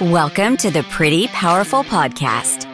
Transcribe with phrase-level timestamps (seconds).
[0.00, 2.66] Welcome to the Pretty Powerful Podcast,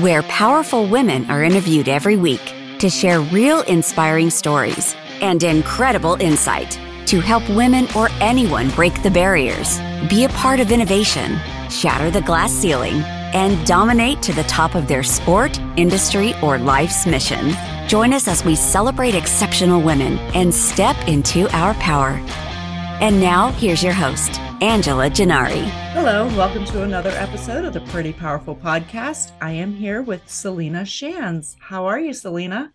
[0.00, 6.78] where powerful women are interviewed every week to share real inspiring stories and incredible insight
[7.06, 12.22] to help women or anyone break the barriers, be a part of innovation, shatter the
[12.22, 13.02] glass ceiling,
[13.34, 17.56] and dominate to the top of their sport, industry, or life's mission.
[17.88, 22.24] Join us as we celebrate exceptional women and step into our power.
[23.00, 25.62] And now, here's your host, Angela Gennari.
[25.92, 29.30] Hello, welcome to another episode of the Pretty Powerful Podcast.
[29.40, 31.56] I am here with Celina Shands.
[31.60, 32.72] How are you, Celina?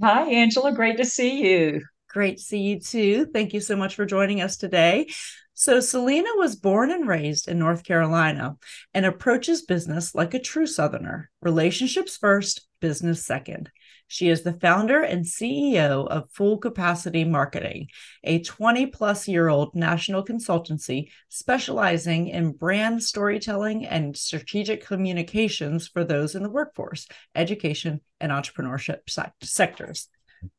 [0.00, 0.72] Hi, Angela.
[0.72, 1.82] Great to see you.
[2.08, 3.26] Great to see you too.
[3.26, 5.06] Thank you so much for joining us today.
[5.52, 8.56] So, Celina was born and raised in North Carolina
[8.94, 13.70] and approaches business like a true Southerner relationships first, business second.
[14.08, 17.88] She is the founder and CEO of Full Capacity Marketing,
[18.24, 26.04] a 20 plus year old national consultancy specializing in brand storytelling and strategic communications for
[26.04, 29.00] those in the workforce, education, and entrepreneurship
[29.42, 30.08] sectors.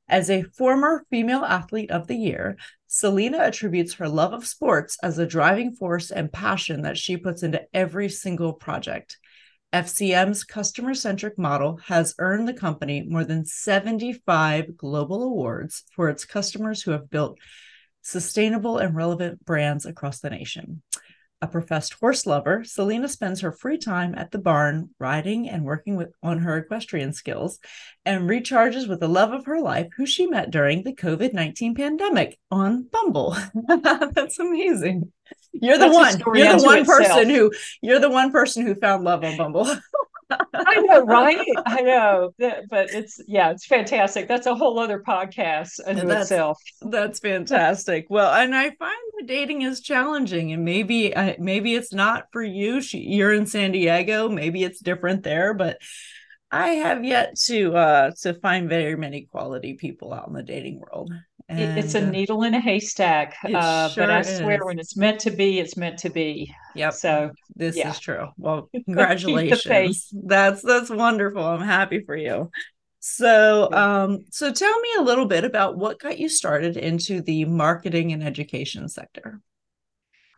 [0.07, 5.17] As a former Female Athlete of the Year, Celina attributes her love of sports as
[5.17, 9.17] a driving force and passion that she puts into every single project.
[9.71, 16.25] FCM's customer centric model has earned the company more than 75 global awards for its
[16.25, 17.37] customers who have built
[18.01, 20.81] sustainable and relevant brands across the nation.
[21.41, 25.95] A professed horse lover, Celina spends her free time at the barn riding and working
[25.95, 27.59] with, on her equestrian skills
[28.05, 31.75] and recharges with the love of her life, who she met during the COVID 19
[31.75, 33.37] pandemic on Bumble.
[33.67, 35.13] That's amazing.
[35.53, 36.37] You're the That's one.
[36.37, 36.99] You're the one itself.
[36.99, 39.67] person who you're the one person who found love on Bumble.
[40.31, 41.45] I know, right?
[41.65, 44.27] I know, but it's yeah, it's fantastic.
[44.27, 46.61] That's a whole other podcast in that's, itself.
[46.81, 48.05] That's fantastic.
[48.09, 52.43] Well, and I find that dating is challenging, and maybe uh, maybe it's not for
[52.43, 52.79] you.
[52.81, 54.29] She, you're in San Diego.
[54.29, 55.79] Maybe it's different there, but
[56.51, 60.79] I have yet to uh to find very many quality people out in the dating
[60.79, 61.11] world.
[61.49, 63.35] And, it's a uh, needle in a haystack.
[63.43, 64.65] Uh, sure but I swear, is.
[64.65, 66.53] when it's meant to be, it's meant to be.
[66.75, 66.93] Yep.
[66.93, 67.89] So this yeah.
[67.89, 68.27] is true.
[68.37, 70.09] Well, congratulations.
[70.13, 71.43] that's that's wonderful.
[71.43, 72.51] I'm happy for you.
[72.99, 77.45] So, um, so tell me a little bit about what got you started into the
[77.45, 79.41] marketing and education sector.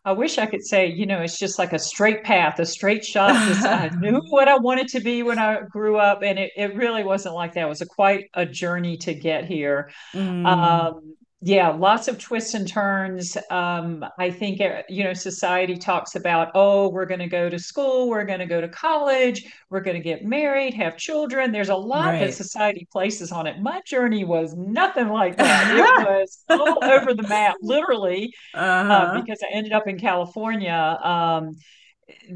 [0.04, 3.06] I wish I could say, you know, it's just like a straight path, a straight
[3.12, 3.32] shot.
[3.32, 7.04] I knew what I wanted to be when I grew up, and it, it really
[7.04, 7.66] wasn't like that.
[7.66, 9.92] It was a, quite a journey to get here.
[10.14, 10.46] Mm.
[10.46, 13.36] Um, yeah, lots of twists and turns.
[13.50, 17.58] Um, I think uh, you know society talks about, oh, we're going to go to
[17.58, 21.52] school, we're going to go to college, we're going to get married, have children.
[21.52, 22.20] There's a lot right.
[22.20, 23.60] that society places on it.
[23.60, 25.76] My journey was nothing like that.
[26.08, 28.94] it was all over the map, literally, uh, uh-huh.
[28.94, 31.00] uh, because I ended up in California.
[31.04, 31.56] Um,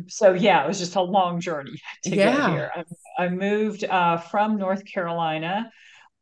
[0.08, 2.38] so yeah, it was just a long journey to yeah.
[2.38, 2.72] get here.
[2.76, 5.70] I, I moved uh, from North Carolina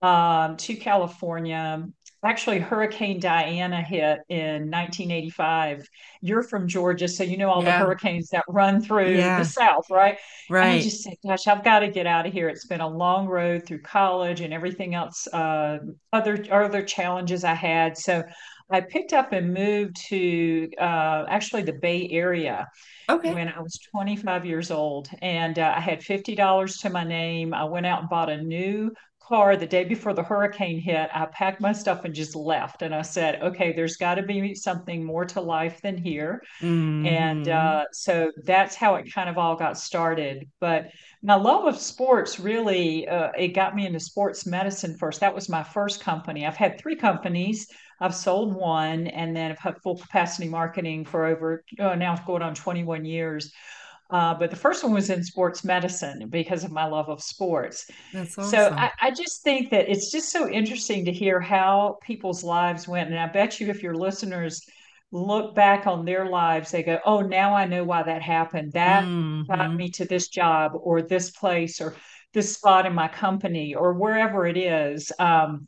[0.01, 1.87] um, to California
[2.23, 5.87] actually Hurricane Diana hit in 1985.
[6.21, 7.79] You're from Georgia, so you know all yeah.
[7.79, 9.39] the hurricanes that run through yeah.
[9.39, 10.17] the South, right?
[10.49, 10.65] Right.
[10.65, 12.87] And I just said, "Gosh, I've got to get out of here." It's been a
[12.87, 15.79] long road through college and everything else, uh,
[16.11, 17.97] other other challenges I had.
[17.97, 18.23] So
[18.69, 22.67] I picked up and moved to uh, actually the Bay Area.
[23.09, 23.33] Okay.
[23.33, 27.65] When I was 25 years old, and uh, I had $50 to my name, I
[27.65, 28.93] went out and bought a new
[29.27, 31.09] car the day before the hurricane hit.
[31.13, 32.81] I packed my stuff and just left.
[32.81, 36.41] And I said, okay, there's got to be something more to life than here.
[36.61, 37.05] Mm-hmm.
[37.05, 40.49] And uh, so that's how it kind of all got started.
[40.59, 40.89] But
[41.21, 45.21] my love of sports really, uh, it got me into sports medicine first.
[45.21, 46.45] That was my first company.
[46.45, 47.67] I've had three companies.
[47.99, 52.41] I've sold one and then I've had full capacity marketing for over uh, now going
[52.41, 53.51] on 21 years.
[54.13, 57.89] Uh, but the first one was in sports medicine because of my love of sports.
[58.15, 58.43] Awesome.
[58.43, 62.87] So I, I, just think that it's just so interesting to hear how people's lives
[62.87, 63.09] went.
[63.09, 64.61] And I bet you if your listeners
[65.11, 68.73] look back on their lives, they go, oh, now I know why that happened.
[68.73, 69.51] That mm-hmm.
[69.51, 71.95] got me to this job or this place or
[72.35, 75.11] this spot in my company or wherever it is.
[75.17, 75.67] Um,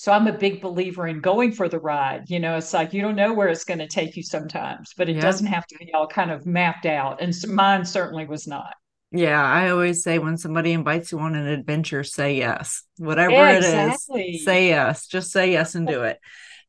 [0.00, 2.30] so I'm a big believer in going for the ride.
[2.30, 5.10] You know, it's like you don't know where it's going to take you sometimes, but
[5.10, 5.22] it yep.
[5.22, 7.20] doesn't have to be all kind of mapped out.
[7.20, 8.72] And mine certainly was not.
[9.12, 12.82] Yeah, I always say when somebody invites you on an adventure, say yes.
[12.96, 14.22] Whatever yeah, exactly.
[14.22, 15.06] it is, say yes.
[15.06, 16.18] Just say yes and do it.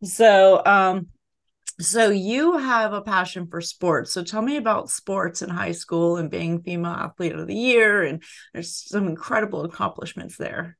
[0.04, 1.07] So, um,
[1.80, 4.12] so you have a passion for sports.
[4.12, 8.04] So tell me about sports in high school and being female athlete of the year.
[8.04, 10.77] And there's some incredible accomplishments there.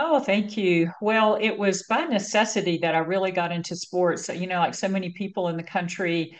[0.00, 0.92] Oh, thank you.
[1.00, 4.28] Well, it was by necessity that I really got into sports.
[4.28, 6.38] You know, like so many people in the country,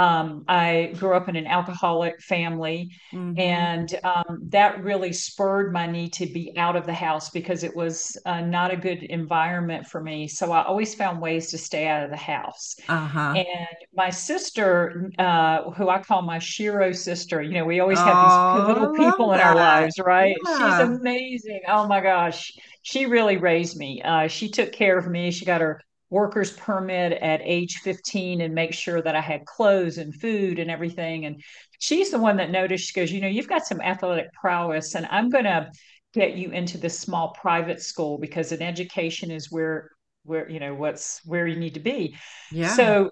[0.00, 3.38] Um, I grew up in an alcoholic family, mm-hmm.
[3.38, 7.76] and um, that really spurred my need to be out of the house because it
[7.76, 10.26] was uh, not a good environment for me.
[10.26, 12.76] So I always found ways to stay out of the house.
[12.88, 13.34] Uh-huh.
[13.36, 18.16] And my sister, uh, who I call my Shiro sister, you know, we always have
[18.16, 20.34] oh, these pivotal people in our lives, right?
[20.46, 20.78] Yeah.
[20.78, 21.60] She's amazing.
[21.68, 22.50] Oh my gosh.
[22.80, 24.00] She really raised me.
[24.02, 25.30] Uh, she took care of me.
[25.30, 29.98] She got her worker's permit at age 15 and make sure that I had clothes
[29.98, 31.24] and food and everything.
[31.24, 31.42] And
[31.78, 35.06] she's the one that noticed, she goes, You know, you've got some athletic prowess, and
[35.10, 35.70] I'm going to
[36.12, 39.90] get you into this small private school because an education is where
[40.24, 42.14] where you know what's where you need to be
[42.50, 43.10] yeah so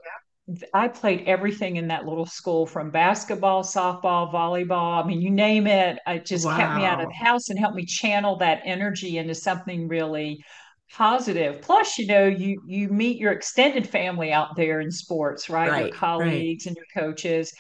[0.75, 5.67] i played everything in that little school from basketball softball volleyball i mean you name
[5.67, 6.57] it it just wow.
[6.57, 10.43] kept me out of the house and helped me channel that energy into something really
[10.91, 15.71] positive plus you know you you meet your extended family out there in sports right,
[15.71, 16.71] right your colleagues right.
[16.71, 17.53] and your coaches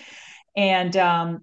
[0.57, 1.41] and um,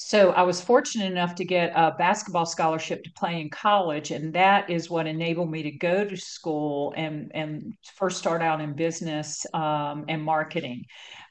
[0.00, 4.32] so I was fortunate enough to get a basketball scholarship to play in college, and
[4.32, 8.74] that is what enabled me to go to school and and first start out in
[8.74, 10.84] business um, and marketing.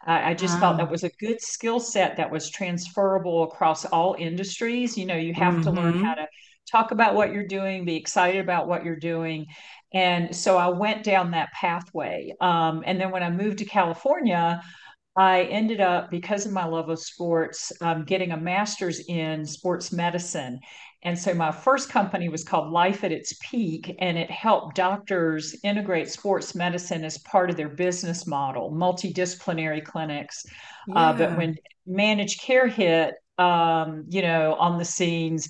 [0.06, 0.60] I, I just wow.
[0.60, 4.98] felt that was a good skill set that was transferable across all industries.
[4.98, 5.64] You know, you have mm-hmm.
[5.64, 6.24] to learn how mm-hmm.
[6.24, 6.28] to
[6.72, 9.46] talk about what you're doing, be excited about what you're doing.
[9.94, 12.34] And so I went down that pathway.
[12.42, 14.62] Um, and then when I moved to California,
[15.16, 19.92] I ended up, because of my love of sports, um, getting a master's in sports
[19.92, 20.60] medicine.
[21.04, 25.56] And so my first company was called Life at Its Peak, and it helped doctors
[25.64, 30.46] integrate sports medicine as part of their business model, multidisciplinary clinics.
[30.88, 30.96] Yeah.
[30.96, 31.56] Uh, but when
[31.86, 35.48] managed care hit, um, you know, on the scenes,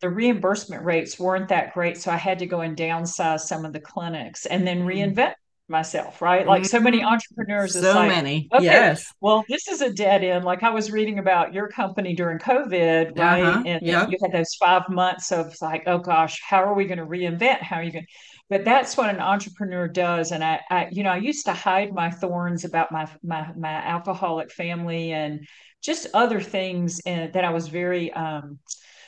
[0.00, 1.98] the reimbursement rates weren't that great.
[1.98, 4.86] So I had to go and downsize some of the clinics and then mm.
[4.86, 5.34] reinvent
[5.68, 6.46] myself, right?
[6.46, 7.12] Like so many mm-hmm.
[7.12, 7.74] entrepreneurs.
[7.74, 8.48] So like, many.
[8.52, 9.12] Okay, yes.
[9.20, 10.44] Well, this is a dead end.
[10.44, 13.42] Like I was reading about your company during COVID, right?
[13.42, 13.62] Uh-huh.
[13.64, 14.08] And, yeah.
[14.08, 17.62] you had those five months of like, oh gosh, how are we going to reinvent?
[17.62, 18.06] How are you going
[18.50, 20.32] but that's what an entrepreneur does.
[20.32, 23.70] And I, I, you know, I used to hide my thorns about my my my
[23.70, 25.46] alcoholic family and
[25.80, 28.58] just other things and, that I was very um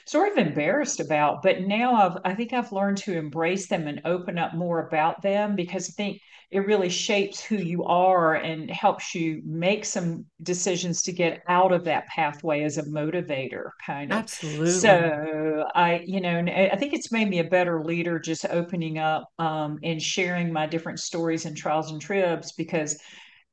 [0.06, 1.42] sort of embarrassed about.
[1.42, 5.22] But now I've, I think I've learned to embrace them and open up more about
[5.22, 6.20] them because I think
[6.52, 11.72] it really shapes who you are and helps you make some decisions to get out
[11.72, 16.92] of that pathway as a motivator kind of absolutely so i you know i think
[16.92, 21.46] it's made me a better leader just opening up um, and sharing my different stories
[21.46, 22.98] and trials and tribs because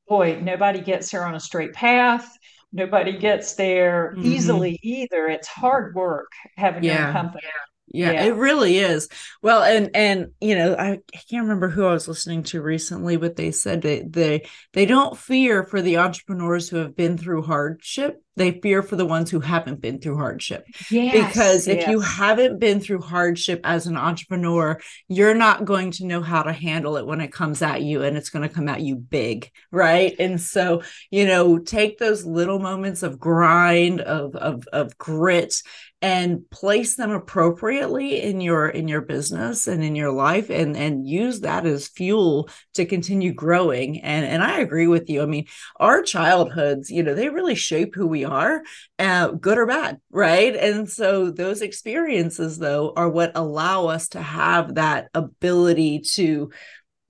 [0.10, 2.38] boy nobody gets there on a straight path
[2.72, 4.26] nobody gets there mm-hmm.
[4.26, 6.98] easily either it's hard work having yeah.
[7.00, 7.48] your own company
[7.92, 9.10] yeah, yeah, it really is.
[9.42, 13.18] Well, and and you know, I, I, can't remember who I was listening to recently,
[13.18, 17.44] but they said that they they don't fear for the entrepreneurs who have been through
[17.44, 18.22] hardship.
[18.36, 20.66] They fear for the ones who haven't been through hardship.
[20.90, 21.90] Yes, because if yes.
[21.90, 26.54] you haven't been through hardship as an entrepreneur, you're not going to know how to
[26.54, 29.52] handle it when it comes at you and it's going to come at you big,
[29.72, 30.16] right?
[30.20, 35.62] And so, you know, take those little moments of grind, of of of grit
[36.02, 41.08] and place them appropriately in your in your business and in your life and and
[41.08, 44.00] use that as fuel to continue growing.
[44.02, 45.22] And and i agree with you.
[45.22, 45.46] I mean
[45.78, 48.62] our childhoods you know they really shape who we are
[48.98, 50.56] uh, good or bad right?
[50.56, 56.52] And so those experiences though are what allow us to have that ability to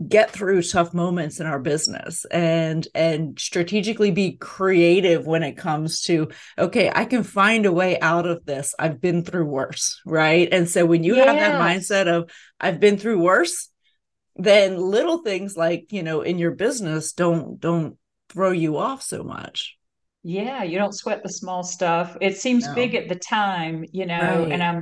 [0.08, 6.02] get through tough moments in our business and and strategically be creative when it comes
[6.02, 10.48] to okay i can find a way out of this i've been through worse right
[10.54, 11.28] and so when you yes.
[11.28, 13.70] have that mindset of i've been through worse
[14.38, 17.98] then little things like you know in your business don't don't
[18.30, 19.78] throw you off so much
[20.24, 22.74] yeah you don't sweat the small stuff it seems no.
[22.74, 24.52] big at the time you know right.
[24.54, 24.82] and i'm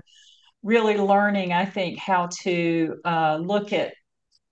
[0.62, 3.94] really learning i think how to uh, look at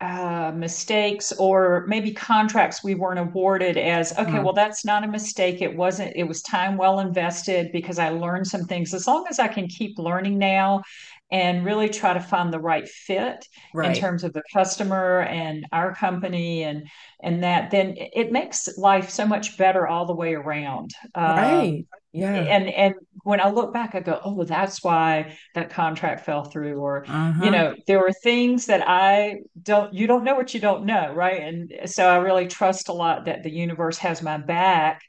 [0.02, 4.44] uh, mistakes or maybe contracts we weren't awarded as okay mm-hmm.
[4.44, 8.46] well that's not a mistake it wasn't it was time well invested because i learned
[8.46, 10.84] some things as long as i can keep learning now
[11.32, 13.96] and really try to find the right fit right.
[13.96, 16.88] in terms of the customer and our company and
[17.22, 20.92] and that then it makes life so much better all the way around.
[21.16, 21.80] Right.
[21.80, 22.36] Um, yeah.
[22.36, 26.78] and and when i look back i go oh that's why that contract fell through
[26.78, 27.44] or uh-huh.
[27.44, 31.14] you know there were things that i don't you don't know what you don't know
[31.14, 31.42] right?
[31.42, 35.02] And so i really trust a lot that the universe has my back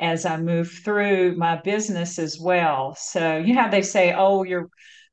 [0.00, 2.94] as i move through my business as well.
[2.98, 4.68] So you know they say oh your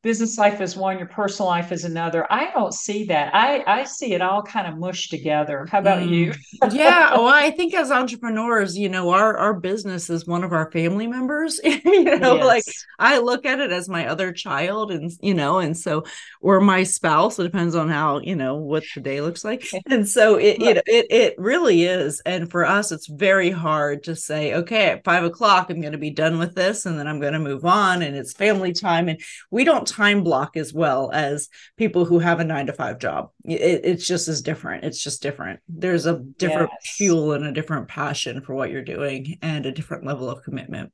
[0.08, 2.26] business life is one, your personal life is another.
[2.32, 3.36] I don't see that.
[3.36, 5.68] I I see it all kind of mushed together.
[5.70, 6.10] How about mm.
[6.10, 6.34] you?
[6.72, 10.72] yeah, well, I think as entrepreneurs, you know, our our business is one of our
[10.72, 11.60] family members.
[11.66, 12.46] you know, yes.
[12.46, 12.64] like
[13.00, 16.06] I look at it as my other child, and you know, and so
[16.40, 17.38] or my spouse.
[17.38, 20.84] It depends on how you know what the day looks like, and so it it
[20.88, 22.22] it, it really is.
[22.26, 25.98] And for us, it's very hard to say, okay, at five o'clock, I'm going to
[25.98, 29.10] be done with this, and then I'm going to move on, and it's family time,
[29.10, 29.20] and
[29.52, 33.30] we don't time block as well as people who have a nine to five job.
[33.44, 34.84] It, it's just as different.
[34.84, 35.60] It's just different.
[35.68, 36.96] There's a different yes.
[36.96, 40.92] fuel and a different passion for what you're doing and a different level of commitment.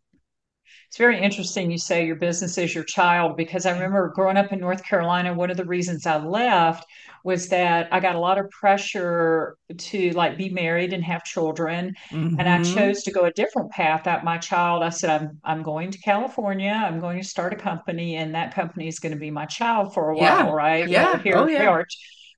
[0.94, 4.54] It's very interesting you say your business is your child because I remember growing up
[4.54, 6.86] in North Carolina, one of the reasons I left
[7.24, 11.96] was that I got a lot of pressure to like be married and have children.
[12.12, 12.40] Mm-hmm.
[12.40, 12.78] And I mm-hmm.
[12.78, 14.06] chose to go a different path.
[14.06, 16.70] At my child, I said, I'm I'm going to California.
[16.70, 19.96] I'm going to start a company, and that company is going to be my child
[19.96, 20.52] for a while, yeah.
[20.52, 20.88] right?
[20.88, 21.18] Yeah.
[21.24, 21.82] here, oh, yeah.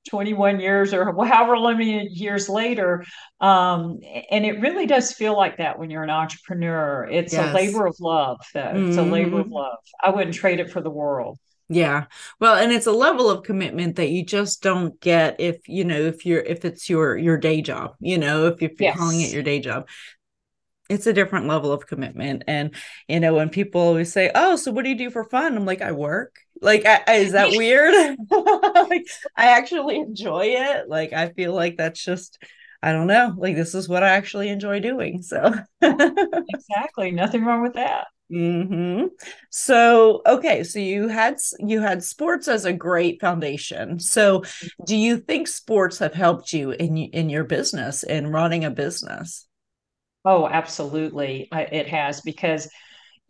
[0.10, 3.04] 21 years or however many years later.
[3.40, 7.08] Um, and it really does feel like that when you're an entrepreneur.
[7.10, 7.50] It's yes.
[7.50, 8.62] a labor of love, though.
[8.62, 8.90] Mm-hmm.
[8.90, 9.54] It's a labor of mm-hmm.
[9.54, 9.78] love.
[10.04, 11.40] I wouldn't trade it for the world.
[11.68, 12.06] Yeah.
[12.40, 16.00] Well, and it's a level of commitment that you just don't get if, you know,
[16.00, 18.98] if you're if it's your your day job, you know, if, if you're yes.
[18.98, 19.88] calling it your day job
[20.88, 22.76] it's a different level of commitment and
[23.08, 25.66] you know when people always say oh so what do you do for fun i'm
[25.66, 28.18] like i work like I, is that weird?
[28.90, 30.88] Like i actually enjoy it.
[30.88, 32.38] Like i feel like that's just
[32.82, 33.34] i don't know.
[33.38, 35.54] Like this is what i actually enjoy doing so.
[35.82, 37.12] Exactly.
[37.12, 38.08] Nothing wrong with that.
[38.32, 39.06] Hmm
[39.52, 40.64] so okay.
[40.64, 44.00] So you had you had sports as a great foundation.
[44.00, 44.44] So
[44.86, 49.48] do you think sports have helped you in in your business in running a business?
[50.24, 51.48] Oh, absolutely.
[51.52, 52.70] It has because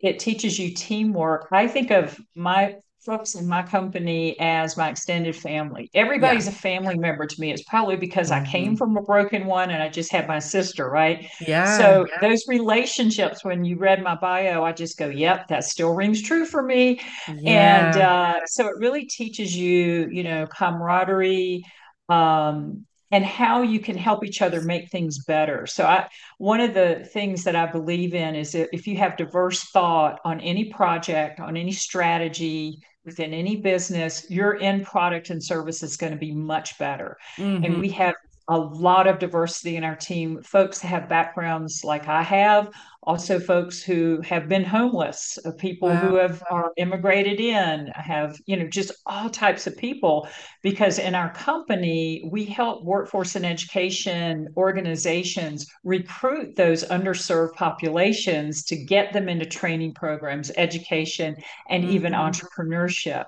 [0.00, 1.48] it teaches you teamwork.
[1.52, 5.88] I think of my folks in my company as my extended family.
[5.94, 6.52] Everybody's yeah.
[6.52, 7.52] a family member to me.
[7.52, 8.44] It's probably because mm-hmm.
[8.44, 8.76] I came mm-hmm.
[8.76, 11.30] from a broken one and I just had my sister, right?
[11.40, 11.78] Yeah.
[11.78, 12.28] So yeah.
[12.28, 16.44] those relationships, when you read my bio, I just go, yep, that still rings true
[16.44, 17.00] for me.
[17.28, 17.86] Yeah.
[17.86, 21.64] And uh, so it really teaches you, you know, camaraderie,
[22.08, 25.66] um, and how you can help each other make things better.
[25.66, 26.08] So I
[26.38, 30.18] one of the things that I believe in is that if you have diverse thought
[30.24, 35.96] on any project, on any strategy within any business, your end product and service is
[35.96, 37.16] going to be much better.
[37.38, 37.64] Mm-hmm.
[37.64, 38.14] And we have
[38.48, 40.42] a lot of diversity in our team.
[40.42, 42.70] Folks have backgrounds like I have,
[43.06, 45.96] also folks who have been homeless, uh, people wow.
[45.96, 50.28] who have are immigrated in, have you know just all types of people.
[50.62, 58.76] Because in our company, we help workforce and education organizations recruit those underserved populations to
[58.76, 61.36] get them into training programs, education,
[61.68, 61.92] and mm-hmm.
[61.92, 63.26] even entrepreneurship.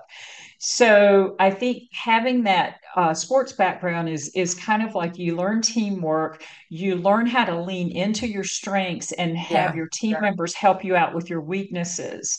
[0.61, 5.61] So I think having that uh, sports background is is kind of like you learn
[5.61, 10.21] teamwork, you learn how to lean into your strengths and have yeah, your team yeah.
[10.21, 12.37] members help you out with your weaknesses.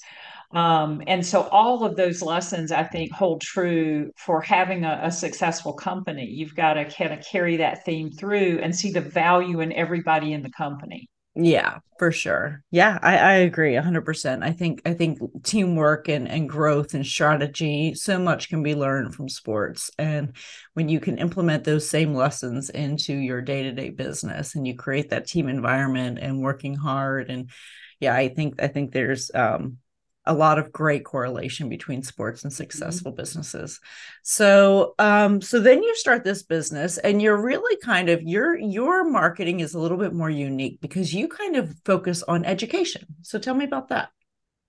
[0.52, 5.12] Um, and so all of those lessons I think hold true for having a, a
[5.12, 6.26] successful company.
[6.26, 10.32] You've got to kind of carry that theme through and see the value in everybody
[10.32, 11.10] in the company.
[11.37, 12.62] Yeah, for sure.
[12.72, 14.42] Yeah, I, I agree 100%.
[14.42, 19.14] I think I think teamwork and and growth and strategy so much can be learned
[19.14, 20.34] from sports and
[20.75, 25.26] when you can implement those same lessons into your day-to-day business and you create that
[25.28, 27.50] team environment and working hard and
[28.00, 29.78] yeah, I think I think there's um
[30.30, 32.62] a lot of great correlation between sports and mm-hmm.
[32.62, 33.20] successful mm-hmm.
[33.20, 33.80] businesses.
[34.22, 39.04] So um so then you start this business and you're really kind of your your
[39.04, 43.04] marketing is a little bit more unique because you kind of focus on education.
[43.22, 44.10] So tell me about that.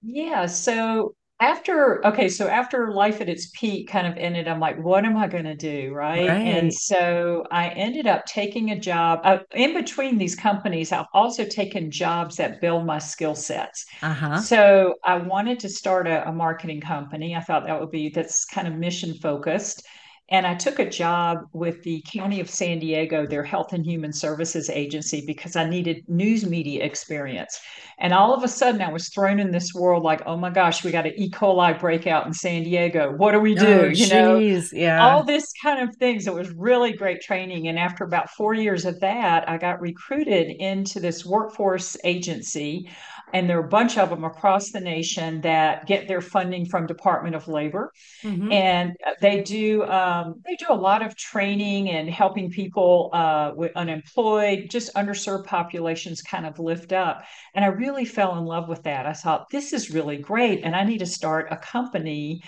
[0.02, 4.82] Yeah, so after okay so after life at its peak kind of ended i'm like
[4.82, 6.28] what am i going to do right?
[6.28, 6.38] right?
[6.38, 11.44] and so i ended up taking a job uh, in between these companies i've also
[11.44, 14.40] taken jobs that build my skill sets uh-huh.
[14.40, 18.46] so i wanted to start a, a marketing company i thought that would be that's
[18.46, 19.84] kind of mission focused
[20.32, 24.14] and I took a job with the County of San Diego, their Health and Human
[24.14, 27.60] Services Agency, because I needed news media experience.
[28.00, 30.86] And all of a sudden, I was thrown in this world like, oh my gosh,
[30.86, 31.30] we got an E.
[31.30, 33.12] coli breakout in San Diego.
[33.12, 33.82] What do we do?
[33.82, 34.38] Oh, you know,
[34.72, 35.06] yeah.
[35.06, 36.26] all this kind of things.
[36.28, 37.68] It was really great training.
[37.68, 42.90] And after about four years of that, I got recruited into this workforce agency
[43.34, 46.88] and there are a bunch of them across the nation that get their funding from
[46.88, 47.92] Department of Labor,
[48.24, 48.52] mm-hmm.
[48.52, 53.72] and they do um, they do a lot of training and helping people uh, with
[53.76, 57.24] unemployed, just underserved populations kind of lift up.
[57.54, 59.06] And I really fell in love with that.
[59.06, 62.44] I thought this is really great, and I need to start a company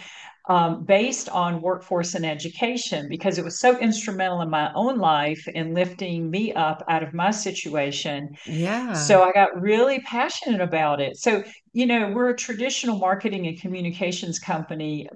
[0.50, 5.48] um, based on workforce and education because it was so instrumental in my own life
[5.48, 8.36] in lifting me up out of my situation.
[8.46, 8.94] Yeah.
[8.94, 11.18] So I got really passionate about it.
[11.18, 15.08] So, you know, we're a traditional marketing and communications company.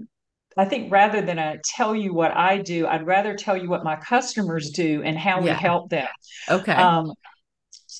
[0.57, 3.83] I think rather than I tell you what I do, I'd rather tell you what
[3.83, 6.07] my customers do and how we help them.
[6.49, 6.71] Okay.
[6.71, 7.13] Um,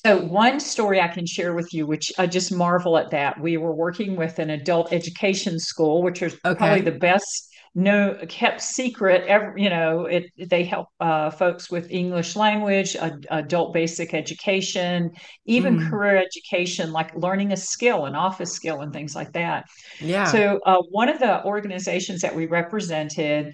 [0.04, 3.40] so one story I can share with you, which I just marvel at that.
[3.40, 6.56] We were working with an adult education school, which is Okay.
[6.56, 11.88] probably the best no kept secret ever you know it they help uh, folks with
[11.90, 15.10] english language ad- adult basic education
[15.44, 15.90] even Mm.
[15.90, 19.64] career education like learning a skill an office skill and things like that
[20.00, 20.32] yeah.
[20.32, 23.52] so uh, one of the organizations that we represented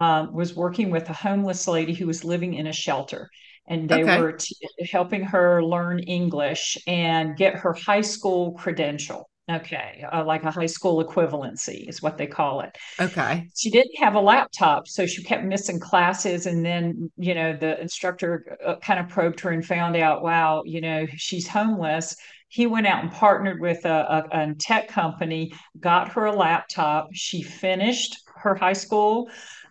[0.00, 3.30] um, was working with a homeless lady who was living in a shelter.
[3.68, 4.04] And they Okay.
[4.04, 4.56] were t-
[4.90, 9.28] helping her learn English and get her high school credential.
[9.48, 13.50] Okay, uh, like a high school equivalency is what they call it okay.
[13.54, 17.80] she didn't have a laptop so she kept missing classes and then you know the
[17.80, 22.16] instructor uh, kind of probed her and found out wow you know she's homeless
[22.48, 23.88] he went out and partnered with a,
[24.32, 29.28] a, a tech company got her a laptop she finished her high school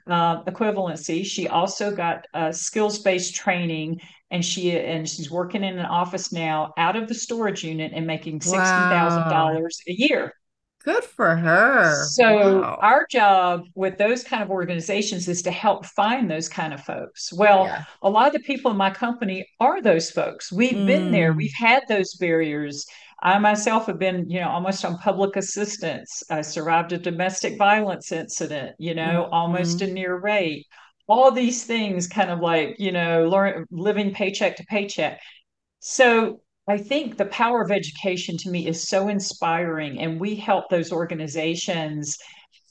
[0.08, 4.00] uh, equivalency she also got uh, skills-based training
[4.32, 8.06] and she and she's working in an office now out of the storage unit and
[8.08, 10.34] making $60000 a year
[10.84, 12.06] Good for her.
[12.12, 12.78] so Wow.
[12.80, 17.34] our job with those kind of organizations is to help find those kind of folks.
[17.34, 17.86] Well, Yeah.
[18.04, 20.52] a lot of the people in my company are those folks.
[20.52, 21.34] We've been there.
[21.34, 21.38] Mm.
[21.38, 22.86] We've had those barriers.
[23.22, 26.24] I myself have been, you know, almost on public assistance.
[26.30, 29.82] I survived a domestic violence incident, you know, almost Mhm.
[29.82, 30.66] a near rape.
[31.08, 35.20] All these things kind of like, you know, learn living paycheck to paycheck.
[35.80, 40.70] So I think the power of education to me is so inspiring, and we help
[40.70, 42.18] those organizations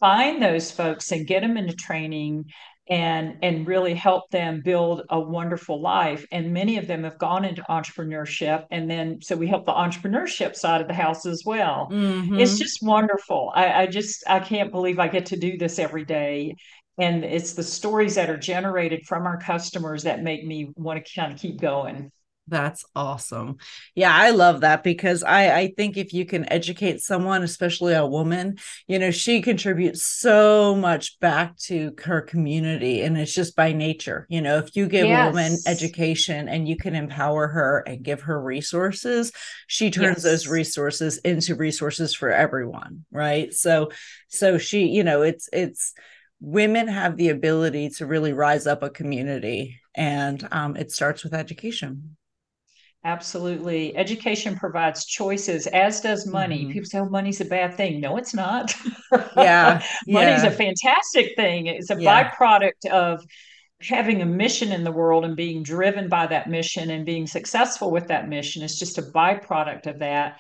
[0.01, 2.45] find those folks and get them into training
[2.89, 6.27] and and really help them build a wonderful life.
[6.33, 10.55] And many of them have gone into entrepreneurship and then so we help the entrepreneurship
[10.55, 11.89] side of the house as well.
[11.91, 12.39] Mhm.
[12.41, 13.53] it's just wonderful.
[13.55, 16.55] I, I just i can't believe i get to do this every day.
[16.99, 21.15] And it's the stories that are generated from our customers that make me want to
[21.15, 22.11] kind of keep going
[22.47, 23.57] That's awesome.
[23.95, 28.05] Yeah, I love that because I I think if you can educate someone, especially a
[28.05, 33.73] woman, you know, she contributes so much back to her community and it's just by
[33.73, 34.27] nature.
[34.29, 38.21] You know, if you give a woman education and you can empower her and give
[38.23, 39.33] her resources,
[39.67, 43.55] she turns those resources into resources for everyone, right?
[43.55, 43.91] So
[44.29, 45.95] so she, you know, it's it's
[46.41, 51.33] women have the ability to really rise up a community and um, it starts with
[51.33, 52.17] education
[53.05, 53.95] Absolutely.
[53.97, 56.67] Education provides choices, as does money.
[56.67, 56.71] Mhm.
[56.71, 58.01] People say, oh, money's a bad thing.
[58.01, 58.75] No, it's not.
[59.37, 60.45] Yeah, Money's yeah.
[60.45, 61.67] a fantastic thing.
[61.67, 62.31] It's a Yeah.
[62.31, 63.25] byproduct of
[63.83, 67.91] having a mission in the world and being driven by that mission and being successful
[67.91, 68.63] with that mission.
[68.63, 70.39] It's just a byproduct of that.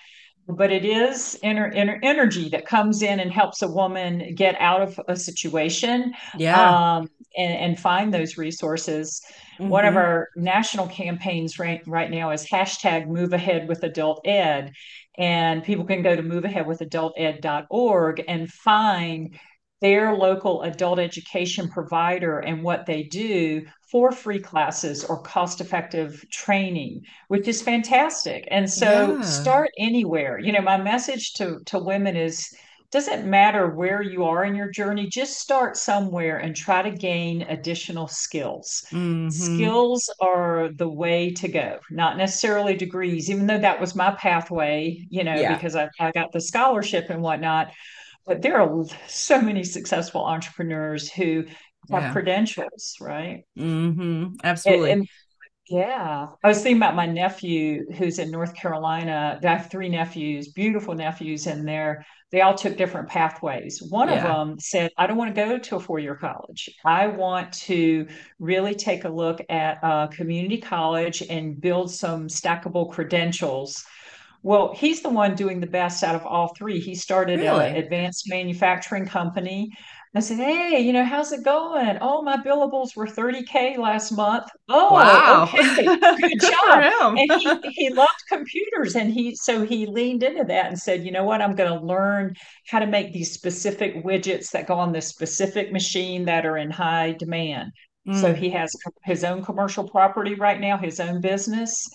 [0.48, 4.82] But it is inner, inner energy that comes in and helps a woman get out
[4.82, 9.20] of a situation yeah um, and, and find those resources.
[9.66, 9.96] One of Mhm.
[9.96, 14.72] our national campaigns right, right now is hashtag move ahead with adult ed.
[15.16, 19.38] And people can go to moveaheadwithadulted.org and find
[19.80, 26.24] their local adult education provider and what they do for free classes or cost effective
[26.32, 28.48] training, which is fantastic.
[28.50, 29.20] And so Yeah.
[29.20, 30.38] start anywhere.
[30.38, 32.48] You know, my message to, to women is
[32.94, 37.42] doesn't matter where you are in your journey, just start somewhere and try to gain
[37.42, 38.84] additional skills.
[38.92, 39.30] Mhm.
[39.32, 45.04] Skills are the way to go, not necessarily degrees, even though that was my pathway,
[45.10, 45.54] you know, Yeah.
[45.54, 47.72] because I, I got the scholarship and whatnot.
[48.26, 51.44] But there are so many successful entrepreneurs who
[51.90, 52.12] have Yeah.
[52.12, 53.44] credentials, right?
[53.58, 54.00] Mm-hmm.
[54.00, 55.08] And, absolutely and
[55.68, 59.40] yeah, I was thinking about my nephew who's in North Carolina.
[59.42, 63.80] I have three nephews, beautiful nephews, and they're they all took different pathways.
[63.80, 66.68] One of them said, "I don't want to go to a four year college.
[66.84, 68.08] I want to
[68.40, 73.84] really take a look at a community college and build some stackable credentials."
[74.42, 76.80] Well, he's the one doing the best out of all three.
[76.80, 77.66] He started uh, Really?
[77.66, 79.70] an advanced manufacturing company.
[80.14, 81.98] I said, Hey, you know, how's it going?
[82.00, 84.44] Oh, my billables were 30K last month.
[84.68, 85.98] Oh, wow okay.
[86.16, 86.86] Good Good job.
[87.16, 88.94] And he, he loved computers.
[88.94, 91.42] And he, so he leaned into that and said, you know what?
[91.42, 92.34] I'm going to learn
[92.68, 96.70] how to make these specific widgets that go on this specific machine that are in
[96.70, 97.72] high demand.
[98.10, 98.36] So Mm.
[98.36, 98.70] he has
[99.04, 101.88] his own commercial property right now, his own business.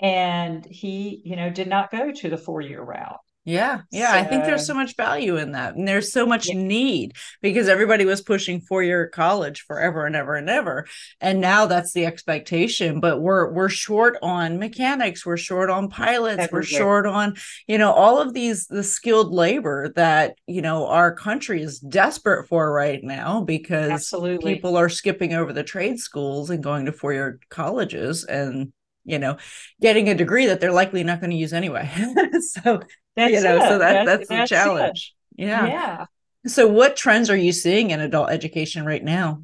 [0.00, 3.20] And he, you know, did not go to the four year route.
[3.44, 4.12] Yeah, yeah.
[4.12, 5.74] So, I think there's so much value in that.
[5.74, 6.54] And there's so much yeah.
[6.54, 10.86] need because everybody was pushing four year college forever and ever and ever.
[11.20, 13.00] And now that's the expectation.
[13.00, 16.60] But we're we're short on mechanics, we're short on pilots, Everywhere.
[16.60, 17.34] we're short on,
[17.66, 22.46] you know, all of these the skilled labor that, you know, our country is desperate
[22.46, 24.54] for right now because Absolutely.
[24.54, 28.72] people are skipping over the trade schools and going to four year colleges and
[29.04, 29.36] you know
[29.80, 31.90] getting a degree that they're likely not going to use anyway
[32.40, 32.80] so
[33.16, 33.68] that's you know, it.
[33.68, 35.14] so that that's, that's the challenge.
[35.36, 35.44] It.
[35.44, 35.66] Yeah.
[35.66, 36.06] Yeah.
[36.46, 39.42] So what trends are you seeing in adult education right now?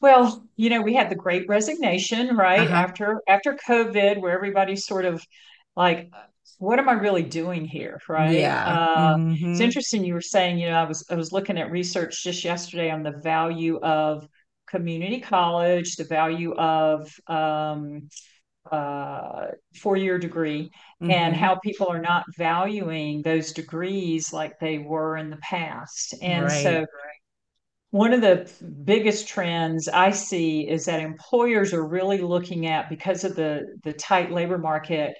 [0.00, 2.60] Well, you know, we had the great resignation, right?
[2.60, 2.74] Uh-huh.
[2.74, 5.24] After after COVID, where everybody's sort of
[5.76, 6.10] like,
[6.58, 8.00] what am I really doing here?
[8.08, 8.38] Right.
[8.38, 8.64] Yeah.
[8.64, 9.52] Uh, mm-hmm.
[9.52, 12.44] It's interesting you were saying, you know, I was I was looking at research just
[12.44, 14.28] yesterday on the value of
[14.68, 18.08] community college, the value of um,
[18.72, 20.70] uh, four year degree
[21.02, 21.10] mm-hmm.
[21.10, 26.14] and how people are not valuing those degrees like they were in the past.
[26.22, 26.62] And right.
[26.62, 26.86] so,
[27.90, 28.50] one of the
[28.84, 33.92] biggest trends I see is that employers are really looking at because of the the
[33.92, 35.14] tight labor market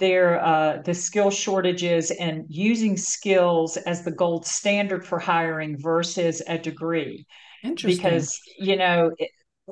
[0.00, 6.42] their uh, the skill shortages and using skills as the gold standard for hiring versus
[6.48, 7.26] a degree
[7.62, 9.10] because you know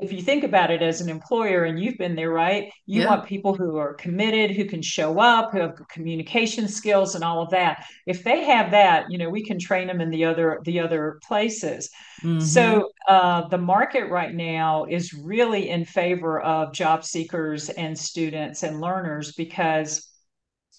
[0.02, 3.08] if you think about it as an employer and you've been there right you yeah.
[3.08, 7.42] want people who are committed who can show up who have communication skills and all
[7.42, 10.60] of that if they have that you know we can train them in the other
[10.64, 11.90] the other places
[12.22, 12.40] mm-hmm.
[12.40, 18.62] so uh, the market right now is really in favor of job seekers and students
[18.62, 20.08] and learners because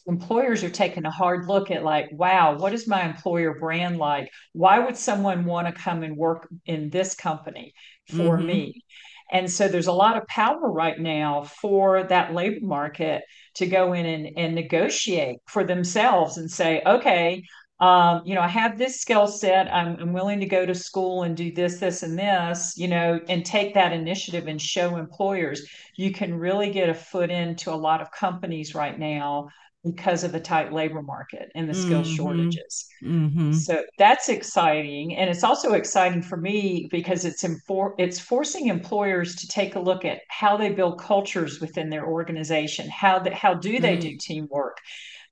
[0.10, 4.30] employers are taking a hard look at like wow what is my employer brand like
[4.54, 7.74] why would someone want to come and work in this company
[8.08, 8.48] for mm-hmm.
[8.48, 8.84] me
[9.32, 13.24] and so there's a lot of power right now for that labor market
[13.56, 17.44] to go in and, and negotiate for themselves and say, okay,
[17.80, 19.74] um, you know, I have this skill set.
[19.74, 23.22] I'm, I'm willing to go to school and do this, this, and this, you know,
[23.30, 25.66] and take that initiative and show employers
[26.00, 29.50] you can really get a foot into a lot of companies right now
[29.84, 32.16] because of the tight labor market and the skill mm-hmm.
[32.16, 32.86] shortages.
[33.02, 33.54] Mm-hmm.
[33.54, 39.36] So that's exciting, and it's also exciting for me because it's infor- it's forcing employers
[39.38, 42.90] to take a look at how they build cultures within their organization.
[42.90, 44.10] How that how do they mm-hmm.
[44.10, 44.78] do teamwork?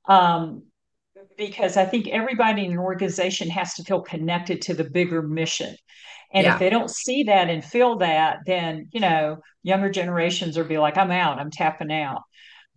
[0.08, 0.64] Um,
[1.38, 5.76] because I think everybody in an organization has to feel connected to the bigger mission.
[6.34, 6.54] And yeah.
[6.54, 10.78] if they don't see that and feel that, then you know younger generations will be
[10.78, 11.40] like, "I'm out.
[11.40, 12.22] I'm tapping out."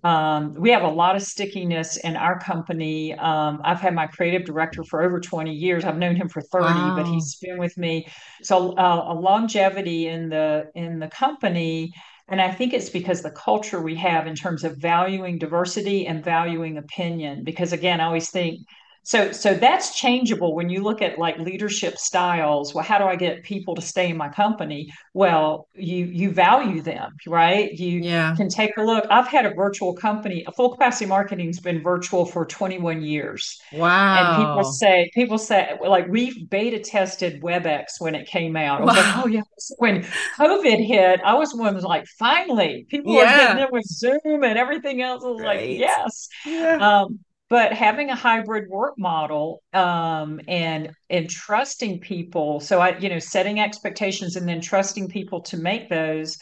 [0.03, 3.15] Um, we have a lot of stickiness in our company.
[3.15, 5.85] Um, I've had my creative director for over 20 years.
[5.85, 6.97] I've known him for 30, wow.
[6.97, 8.09] but he's been with me.
[8.43, 11.93] So uh, a longevity in the in the company.
[12.29, 16.25] And I think it's because the culture we have in terms of valuing diversity and
[16.25, 17.43] valuing opinion.
[17.45, 18.61] Because again, I always think
[19.03, 22.75] so so that's changeable when you look at like leadership styles.
[22.75, 24.93] Well how do i get people to stay in my company?
[25.15, 27.73] Well you you value them right?
[27.73, 28.35] You yeah.
[28.37, 29.07] can take a look.
[29.11, 30.45] I've had a virtual company.
[30.47, 33.59] A full capacity marketing's been virtual for 21 years.
[33.73, 38.81] Wow and people say people say like we beta tested webex when it came out.
[38.81, 38.87] Wow.
[38.87, 39.43] like oh yeah.
[39.79, 40.03] When
[40.39, 43.21] covid hit i was one was like finally people yeah.
[43.21, 45.25] are getting in with zoom and everything else.
[45.25, 45.69] I was right.
[45.69, 46.29] like yes.
[46.45, 47.03] Yeah.
[47.03, 53.09] um but having a hybrid work model um, and and trusting people so i you
[53.09, 56.39] know setting expectations and then trusting people to make those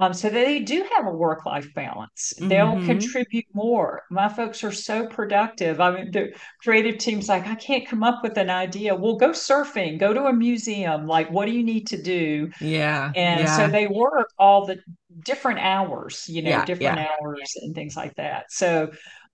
[0.00, 2.32] um, so they do have a work life balance.
[2.38, 2.86] They'll mm-hmm.
[2.86, 4.04] contribute more.
[4.10, 5.78] My folks are so productive.
[5.78, 6.32] I mean, the
[6.62, 8.94] creative team's like, I can't come up with an idea.
[8.94, 11.06] Well, go surfing, go to a museum.
[11.06, 12.50] Like, what do you need to do?
[12.62, 13.12] Yeah.
[13.14, 13.56] And yeah.
[13.58, 14.80] so they work all the
[15.22, 17.08] different hours, you know, yeah, different yeah.
[17.20, 18.50] hours and things like that.
[18.50, 18.90] So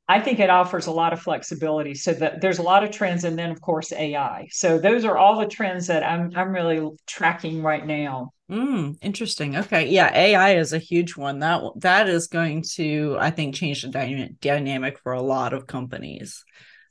[0.08, 1.94] I think it offers a lot of flexibility.
[1.94, 4.48] So that there's a lot of trends, and then of course AI.
[4.50, 8.32] So those are all the trends that I'm I'm really tracking right now.
[8.50, 9.56] Mm, interesting.
[9.56, 11.40] Okay, yeah, AI is a huge one.
[11.40, 15.66] That that is going to I think change the dyna- dynamic for a lot of
[15.66, 16.44] companies.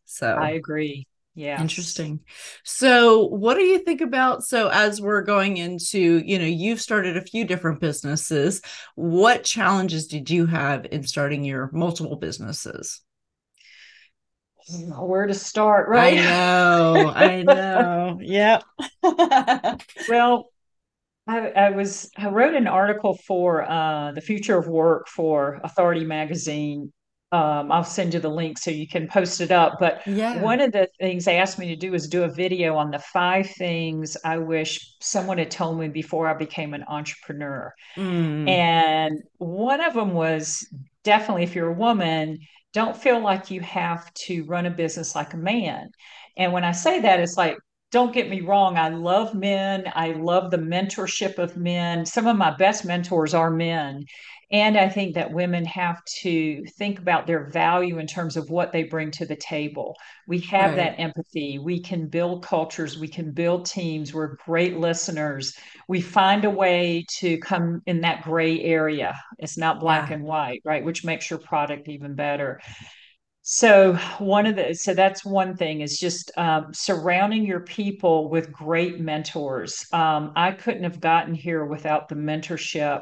[0.05, 1.07] So I agree.
[1.37, 1.61] Yeah.
[1.61, 2.21] Interesting.
[2.63, 4.43] So, what do you think about?
[4.45, 8.61] So, as we're going into, you know, you've started a few different businesses.
[8.95, 13.01] What challenges did you have in starting your multiple businesses?
[14.67, 16.17] Where to start, right?
[16.17, 17.13] I know.
[17.15, 18.19] I know.
[18.21, 18.63] Yep.
[20.09, 20.49] well,
[21.27, 26.05] I, I, was I wrote an article for uh, the future of work for Authority
[26.05, 26.91] Magazine
[27.35, 29.77] um, I'll send you the link so you can post it up.
[29.79, 30.41] But yeah.
[30.41, 32.99] one of the things they asked me to do is do a video on the
[32.99, 37.73] five things I wish someone had told me before I became an entrepreneur.
[37.97, 38.47] Mm.
[38.47, 40.65] And one of them was
[41.03, 42.39] definitely if you're a woman,
[42.75, 45.89] don't feel like you have to run a business like a man.
[46.37, 47.57] And when I say that, it's like,
[47.91, 49.85] don't get me wrong, I love men.
[49.95, 52.05] I love the mentorship of men.
[52.05, 54.03] Some of my best mentors are men.
[54.51, 58.71] And I think that women have to think about their value in terms of what
[58.71, 59.95] they bring to the table.
[60.27, 60.77] We have right.
[60.77, 61.59] that empathy.
[61.59, 62.97] We can build cultures.
[62.97, 64.13] We can build teams.
[64.13, 65.55] We're great listeners.
[65.87, 69.19] We find a way to come in that gray area.
[69.39, 70.15] It's not black yeah.
[70.15, 70.85] and white, right?
[70.85, 72.61] Which makes your product even better.
[73.47, 78.51] So one of the so that's one thing is just um, surrounding your people with
[78.51, 79.85] great mentors.
[79.93, 83.01] Um, I couldn't have gotten here without the mentorship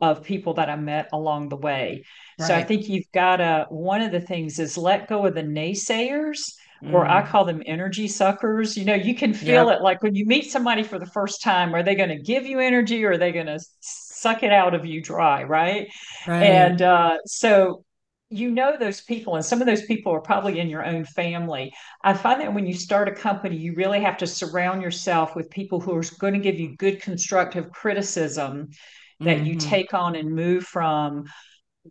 [0.00, 2.04] of people that I met along the way.
[2.38, 2.48] Right.
[2.48, 5.42] So I think you've got to, one of the things is let go of the
[5.42, 6.40] naysayers,
[6.82, 6.92] mm.
[6.92, 7.28] or I mm.
[7.28, 8.76] call them energy suckers.
[8.76, 9.78] You know, you can feel yep.
[9.78, 12.44] it like when you meet somebody for the first time, are they going to give
[12.44, 15.44] you energy or are they going to suck it out of you dry?
[15.44, 15.88] Right.
[16.26, 16.42] right.
[16.42, 17.84] And uh, so,
[18.30, 21.72] you know those people and some of those people are probably in your own family
[22.02, 25.48] i find that when you start a company you really have to surround yourself with
[25.50, 28.68] people who are going to give you good constructive criticism
[29.20, 29.46] that mm-hmm.
[29.46, 31.24] you take on and move from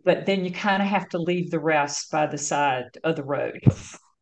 [0.04, 3.22] but then you kind of have to leave the rest by the side of the
[3.22, 3.60] road.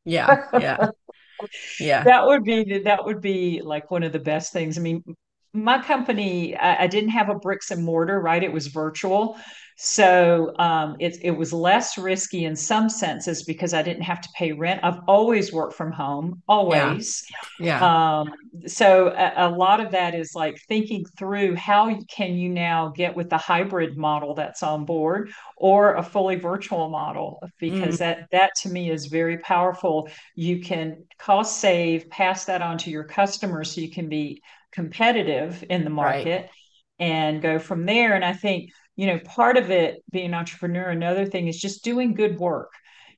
[0.05, 0.89] Yeah yeah
[1.81, 2.05] yeah.
[2.05, 4.79] That would be that would be like one of the best things.
[4.79, 5.03] I mean
[5.53, 9.39] my company I, I didn't have a bricks and mortar right it was virtual
[9.77, 14.29] so um, it, it was less risky in some senses because I didn't have to
[14.37, 14.81] pay rent.
[14.83, 17.25] I've always worked from home, always.
[17.59, 17.81] Yeah.
[17.81, 18.21] yeah.
[18.21, 18.33] Um,
[18.67, 23.17] so a, a, lot of that is like thinking through how can you now get
[23.17, 27.99] with the hybrid model that's on board or a fully virtual model because mm.
[27.99, 30.09] that that to me is very powerful.
[30.35, 35.65] You can cost save, pass that on to your customers so you can be competitive
[35.69, 36.43] in the market.
[36.43, 36.51] Right
[36.99, 38.15] and go from there.
[38.15, 41.85] And I think you know, part of it being an entrepreneur, another thing is just
[41.85, 42.71] doing good work.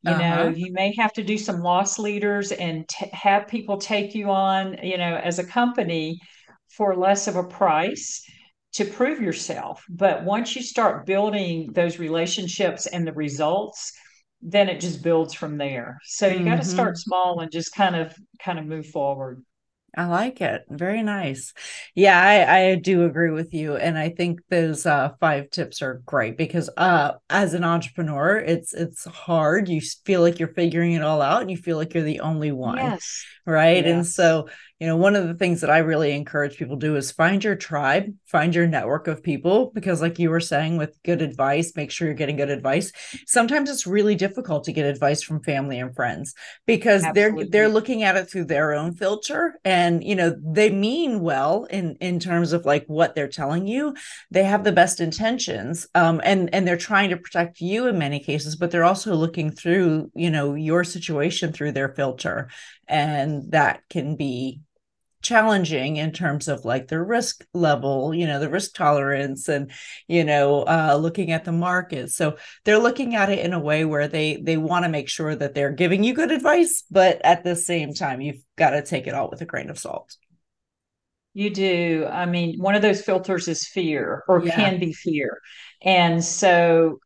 [0.03, 0.45] You uh-huh.
[0.45, 4.31] know, you may have to do some loss leaders and t- have people take you
[4.31, 6.19] on, you know, as a company
[6.71, 8.23] for less of a price
[8.75, 9.85] to prove yourself.
[9.89, 13.93] But once you start building those relationships and the results,
[14.43, 15.99] then it just builds from there.
[16.05, 16.49] So you mm-hmm.
[16.49, 19.43] got to start small and just kind of kind of move forward.
[19.97, 20.63] I like it.
[20.69, 21.53] Very nice.
[21.95, 23.77] Yeah, I, I do agree with you.
[23.77, 28.75] And I think those uh, five tips are great because uh, as an entrepreneur, it's
[28.75, 29.69] it's hard.
[29.69, 32.53] You feel like you're figuring it all out and you feel like you're the only
[32.53, 32.79] one.
[32.79, 33.25] Yes.
[33.47, 33.85] Right.
[33.85, 33.95] Yes.
[33.95, 34.49] And so
[34.81, 37.45] you know one of the things that i really encourage people to do is find
[37.45, 41.73] your tribe find your network of people because like you were saying with good advice
[41.77, 42.93] make sure you're getting good advice.
[43.27, 46.35] Sometimes it's really difficult to get advice from family and friends
[46.67, 47.45] because Absolutely.
[47.45, 49.59] they're they're looking at it through their own filter.
[49.65, 53.95] And you know they mean well in in terms of like what they're telling you.
[54.31, 58.21] They have the best intentions um and and they're trying to protect you in many
[58.21, 62.49] cases but they're also looking through you know your situation through their filter.
[62.89, 64.61] And that can be
[65.25, 69.73] challenging in terms of like the risk level you know the risk tolerance and
[70.07, 72.11] you know uh, looking at the market.
[72.11, 75.35] So they're looking at it in a way where they they want to make sure
[75.35, 79.07] that they're giving you good advice but at the same time you've got to take
[79.07, 80.17] it all with a grain of salt.
[81.33, 82.07] You do.
[82.09, 84.55] I mean one of those filters is fear or yeah.
[84.55, 85.41] can be fear.
[85.83, 86.99] And so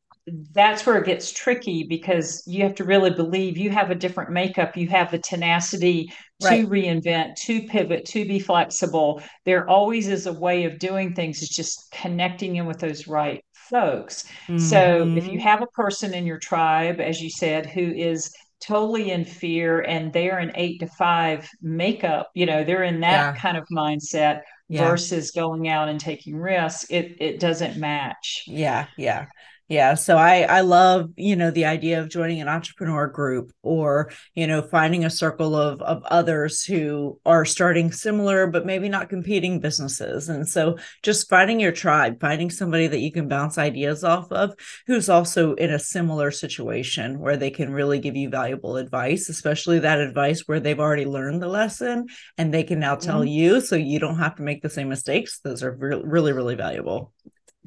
[0.52, 4.30] that's where it gets tricky because you have to really believe you have a different
[4.30, 4.76] makeup.
[4.76, 9.22] You have the tenacity to reinvent, to pivot, to be flexible.
[9.44, 11.42] There always is a way of doing things.
[11.42, 14.24] It's just connecting in with those right folks.
[14.46, 14.58] Mm-hmm.
[14.58, 15.40] So if you mm-hmm.
[15.40, 20.12] have a person in your tribe, as you said, who is totally in fear and
[20.12, 23.40] they're in eight to five makeup, you know, they're in that yeah.
[23.40, 24.42] kind of mindset.
[24.70, 24.86] Yeah.
[24.86, 29.24] versus going out and taking risks it it doesn't match yeah yeah
[29.68, 29.94] yeah.
[29.94, 34.46] So I I love, you know, the idea of joining an entrepreneur group or, you
[34.46, 39.60] know, finding a circle of of others who are starting similar but maybe not competing
[39.60, 40.30] businesses.
[40.30, 44.54] And so just finding your tribe, finding somebody that you can bounce ideas off of
[44.86, 49.80] who's also in a similar situation where they can really give you valuable advice, especially
[49.80, 52.06] that advice where they've already learned the lesson
[52.38, 53.28] and they can now tell mm-hmm.
[53.28, 55.40] you so you don't have to make the same mistakes.
[55.40, 57.12] Those are re- really really valuable.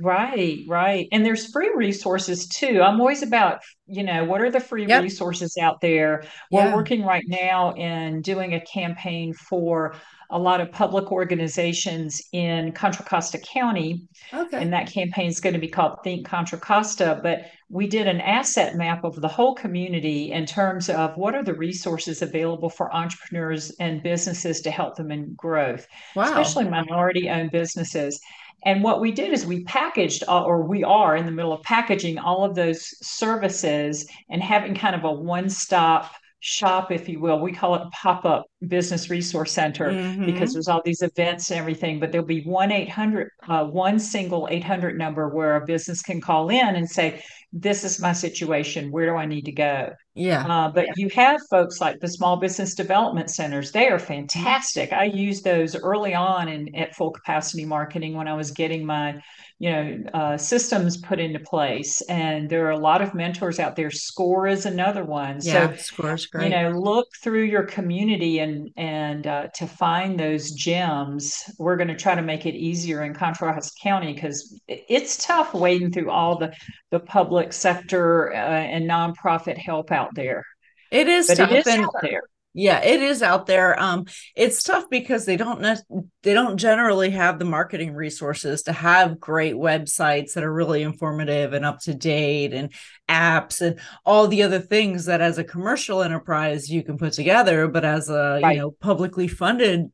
[0.01, 1.07] Right, right.
[1.11, 2.81] And there's free resources too.
[2.81, 5.03] I'm always about, you know, what are the free yep.
[5.03, 6.23] resources out there?
[6.51, 6.75] We're yeah.
[6.75, 9.95] working right now in doing a campaign for
[10.31, 14.07] a lot of public organizations in Contra Costa County.
[14.33, 14.61] Okay.
[14.61, 17.19] And that campaign is going to be called Think Contra Costa.
[17.21, 21.43] But we did an asset map of the whole community in terms of what are
[21.43, 25.85] the resources available for entrepreneurs and businesses to help them in growth,
[26.15, 26.23] wow.
[26.23, 28.19] especially minority owned businesses.
[28.63, 32.19] And what we did is we packaged, or we are in the middle of packaging
[32.19, 37.39] all of those services and having kind of a one stop shop, if you will.
[37.39, 40.25] We call it pop up business resource center mm-hmm.
[40.25, 41.99] because there's all these events and everything.
[41.99, 46.49] But there'll be one 800, uh, one single 800 number where a business can call
[46.49, 47.23] in and say,
[47.53, 48.91] This is my situation.
[48.91, 49.91] Where do I need to go?
[50.15, 50.45] Yeah.
[50.45, 50.93] Uh, but yeah.
[50.97, 53.71] you have folks like the small business development centers.
[53.71, 54.91] They are fantastic.
[54.91, 59.21] I used those early on in at full capacity marketing when I was getting my
[59.61, 62.01] you know uh, systems put into place.
[62.09, 63.91] And there are a lot of mentors out there.
[63.91, 65.37] Score is another one.
[65.43, 66.45] Yeah, so score is great.
[66.45, 71.43] you know look through your community and and uh, to find those gems.
[71.59, 75.53] We're going to try to make it easier in contra costa county because it's tough
[75.53, 76.51] wading through all the
[76.89, 80.43] the public sector uh, and nonprofit help out there.
[80.89, 84.05] It is but tough it is and, out there yeah it is out there um
[84.35, 89.19] it's tough because they don't ne- they don't generally have the marketing resources to have
[89.19, 92.73] great websites that are really informative and up to date and
[93.09, 97.67] apps and all the other things that as a commercial enterprise you can put together
[97.67, 98.55] but as a right.
[98.55, 99.91] you know publicly funded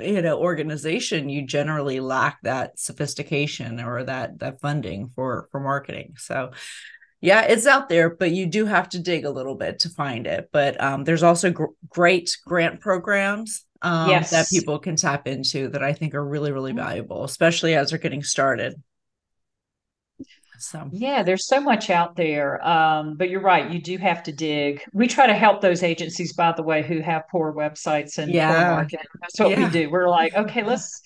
[0.00, 6.14] you know organization you generally lack that sophistication or that that funding for for marketing
[6.18, 6.50] so
[7.24, 10.26] yeah it's out there but you do have to dig a little bit to find
[10.26, 14.30] it but um, there's also gr- great grant programs um, yes.
[14.30, 16.80] that people can tap into that i think are really really mm-hmm.
[16.80, 18.80] valuable especially as they're getting started
[20.58, 24.32] so yeah there's so much out there um, but you're right you do have to
[24.32, 28.32] dig we try to help those agencies by the way who have poor websites and
[28.32, 28.52] yeah.
[28.52, 29.64] poor marketing that's what yeah.
[29.64, 31.02] we do we're like okay let's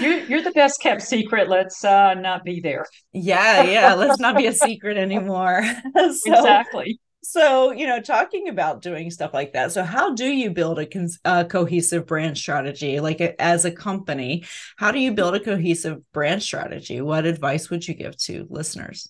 [0.00, 1.48] you're you're the best kept secret.
[1.48, 2.86] Let's uh, not be there.
[3.12, 3.94] Yeah, yeah.
[3.94, 5.62] Let's not be a secret anymore.
[5.94, 7.00] so, exactly.
[7.24, 9.70] So, you know, talking about doing stuff like that.
[9.70, 12.98] So, how do you build a, con- a cohesive brand strategy?
[12.98, 14.44] Like, as a company,
[14.76, 17.00] how do you build a cohesive brand strategy?
[17.00, 19.08] What advice would you give to listeners?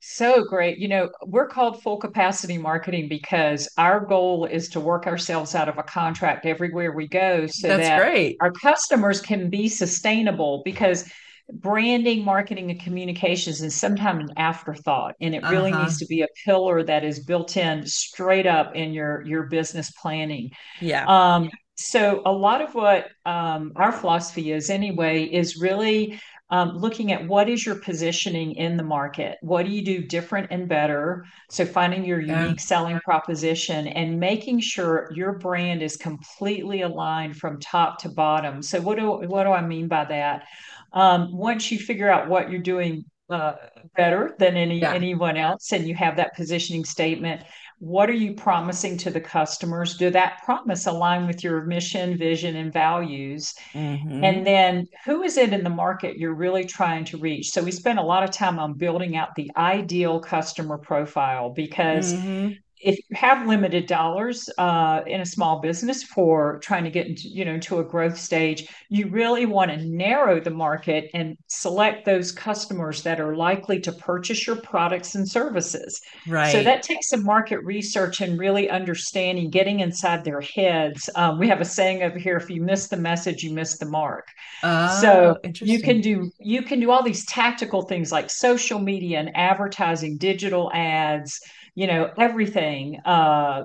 [0.00, 0.78] So great.
[0.78, 5.68] You know, we're called full capacity marketing because our goal is to work ourselves out
[5.68, 8.36] of a contract everywhere we go so That's that great.
[8.40, 11.10] our customers can be sustainable because
[11.52, 15.14] branding, marketing, and communications is sometimes an afterthought.
[15.20, 15.84] And it really uh-huh.
[15.84, 19.90] needs to be a pillar that is built in straight up in your your business
[19.92, 20.50] planning.
[20.80, 21.06] Yeah.
[21.06, 27.12] Um, so a lot of what um, our philosophy is anyway is really um, looking
[27.12, 31.26] at what is your positioning in the market what do you do different and better
[31.50, 32.42] so finding your yeah.
[32.42, 38.62] unique selling proposition and making sure your brand is completely aligned from top to bottom
[38.62, 40.44] so what do what do i mean by that
[40.92, 43.54] um, once you figure out what you're doing uh,
[43.94, 44.92] better than any yeah.
[44.92, 47.42] anyone else and you have that positioning statement
[47.78, 52.56] what are you promising to the customers do that promise align with your mission vision
[52.56, 54.24] and values mm-hmm.
[54.24, 57.70] and then who is it in the market you're really trying to reach so we
[57.70, 62.96] spend a lot of time on building out the ideal customer profile because mm-hmm if
[62.96, 67.44] you have limited dollars uh, in a small business for trying to get into you
[67.44, 72.32] know into a growth stage you really want to narrow the market and select those
[72.32, 76.00] customers that are likely to purchase your products and services.
[76.26, 76.52] Right.
[76.52, 81.08] so that takes some market research and really understanding getting inside their heads.
[81.14, 83.86] Um, we have a saying over here if you miss the message you miss the
[83.86, 84.28] mark.
[84.62, 89.18] Oh, so you can do you can do all these tactical things like social media
[89.18, 91.40] and advertising digital ads
[91.78, 93.62] you know everything uh,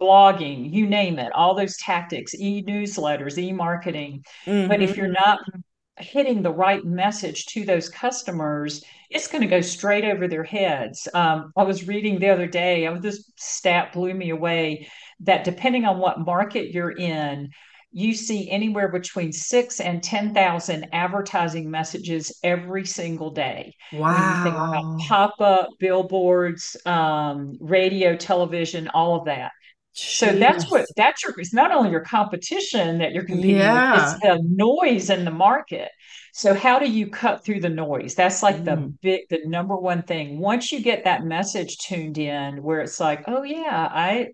[0.00, 4.66] blogging you name it all those tactics e-newsletters e-marketing mm-hmm.
[4.66, 5.28] but if you're mm-hmm.
[5.30, 5.40] not
[5.98, 11.06] hitting the right message to those customers it's going to go straight over their heads
[11.12, 14.88] um, i was reading the other day was, this stat blew me away
[15.20, 17.50] that depending on what market you're in
[17.92, 23.74] you see anywhere between six and 10,000 advertising messages every single day.
[23.92, 24.12] Wow.
[24.12, 29.52] When you think about pop up, billboards, um, radio, television, all of that.
[29.96, 30.18] Jeez.
[30.18, 33.94] So that's what that's your it's not only your competition that you're competing yeah.
[33.94, 35.90] with, it's the noise in the market.
[36.32, 38.14] So how do you cut through the noise?
[38.14, 38.64] That's like mm.
[38.66, 40.38] the big the number one thing.
[40.38, 44.28] Once you get that message tuned in where it's like, oh yeah, I,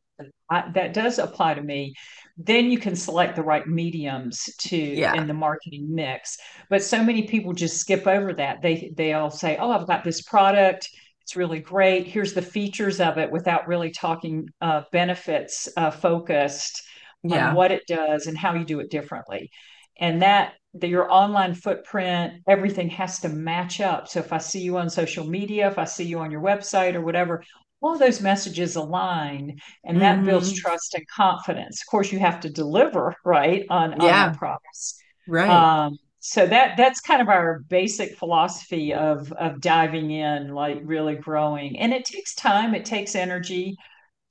[0.50, 1.94] I that does apply to me
[2.36, 5.14] then you can select the right mediums to yeah.
[5.14, 6.36] in the marketing mix.
[6.68, 8.60] But so many people just skip over that.
[8.62, 10.88] They they all say oh i've got this product.
[11.22, 12.06] It's really great.
[12.06, 16.82] Here's the features of it without really talking uh, benefits uh, focused
[17.24, 17.48] yeah.
[17.48, 19.50] on what it does and how you do it differently.
[19.98, 24.08] And that the, your online footprint everything has to match up.
[24.08, 26.94] So if i see you on social media if i see you on your website
[26.94, 27.42] or whatever
[27.82, 30.26] all those messages align and that mm-hmm.
[30.26, 34.26] builds trust and confidence of course you have to deliver right on, yeah.
[34.26, 35.98] on promise right um,
[36.28, 41.78] so that that's kind of our basic philosophy of of diving in, like really growing.
[41.78, 43.76] And it takes time, it takes energy,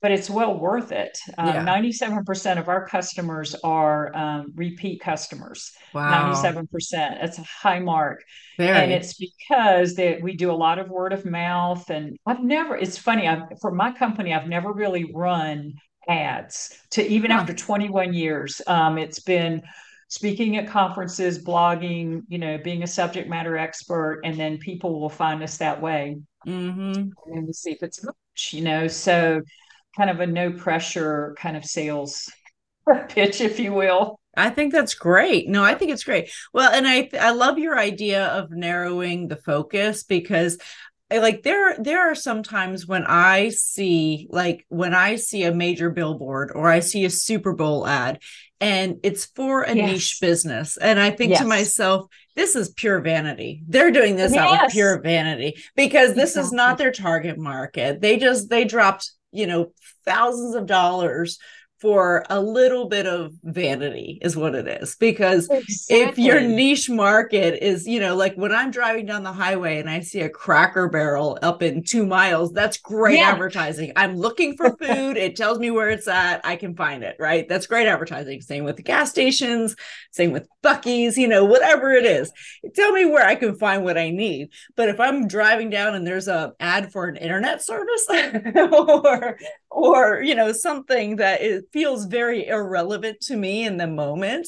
[0.02, 1.18] but it's well worth it.
[1.38, 1.64] Um, Yeah.
[1.64, 5.72] 97% of our customers are um, repeat customers.
[5.94, 6.02] Wow.
[6.02, 7.20] 97%.
[7.20, 8.22] That's a high mark.
[8.58, 8.76] Very.
[8.76, 11.88] And it's because that we do a lot of word of mouth.
[11.90, 15.74] And I've never, it's funny, I've, for my company, I've never really run
[16.08, 18.60] ads to even after 21 years.
[18.66, 19.62] Um, it's been
[20.08, 25.10] speaking at conferences, blogging, you know, being a subject matter expert, and then people will
[25.10, 26.16] find us that way.
[26.44, 26.92] hmm
[27.26, 28.04] And we see if it's,
[28.52, 29.40] you know, so
[29.96, 32.30] kind of a no pressure kind of sales
[33.08, 34.18] pitch, if you will.
[34.36, 35.48] I think that's great.
[35.48, 36.30] No, I think it's great.
[36.52, 40.58] Well, and I I love your idea of narrowing the focus because
[41.10, 45.54] I like there there are some times when I see like when I see a
[45.54, 48.20] major billboard or I see a Super Bowl ad
[48.60, 49.90] and it's for a Yes.
[49.92, 53.62] niche business and I think to myself this is pure vanity.
[53.66, 58.00] They're doing this out of pure vanity because this is not their target market.
[58.02, 59.72] They just they dropped, you know,
[60.04, 61.38] thousands of dollars
[61.80, 64.96] for a little bit of vanity is what it is.
[64.96, 65.48] Because
[65.88, 69.88] if your niche market is you know like when i'm driving down the highway and
[69.90, 73.30] i see a cracker barrel up in two miles that's great Yeah.
[73.30, 73.92] advertising.
[73.96, 75.16] I'm looking for food.
[75.16, 76.40] It tells me where it's at.
[76.44, 77.48] I can find it right?
[77.48, 78.40] That's great advertising.
[78.40, 79.76] Same with the gas stations.
[80.12, 82.32] Same with Buc-ee's you know whatever it is.
[82.74, 84.48] Tell me where i can find what i need.
[84.76, 88.06] But if i'm driving down and there's a ad for an internet service
[88.72, 89.38] or
[89.70, 94.46] or you know something that it feels very irrelevant to me in the moment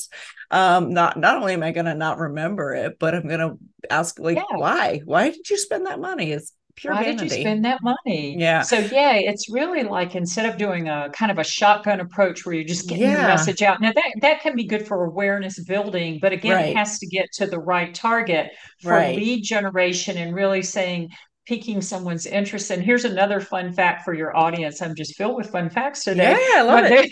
[0.51, 3.57] um not not only am i going to not remember it but i'm going to
[3.91, 4.57] ask like Yeah.
[4.57, 7.81] why why did you spend that money it's pure Why vanity did you spend that
[7.83, 8.37] money?
[8.39, 8.63] Yeah.
[8.63, 12.55] So yeah, it's really like instead of doing a kind of a shotgun approach where
[12.55, 13.27] you're just getting Yeah.
[13.27, 13.81] message out.
[13.81, 16.71] Now that that can be good for awareness building, but again, Right.
[16.71, 18.51] it has to get to the right target
[18.81, 19.17] for Right.
[19.17, 21.09] lead generation and really saying
[21.49, 22.71] piquing someone's interest.
[22.71, 24.83] And here's another fun fact for your audience.
[24.83, 26.33] I'm just filled with fun facts today.
[26.33, 27.11] yeah i love it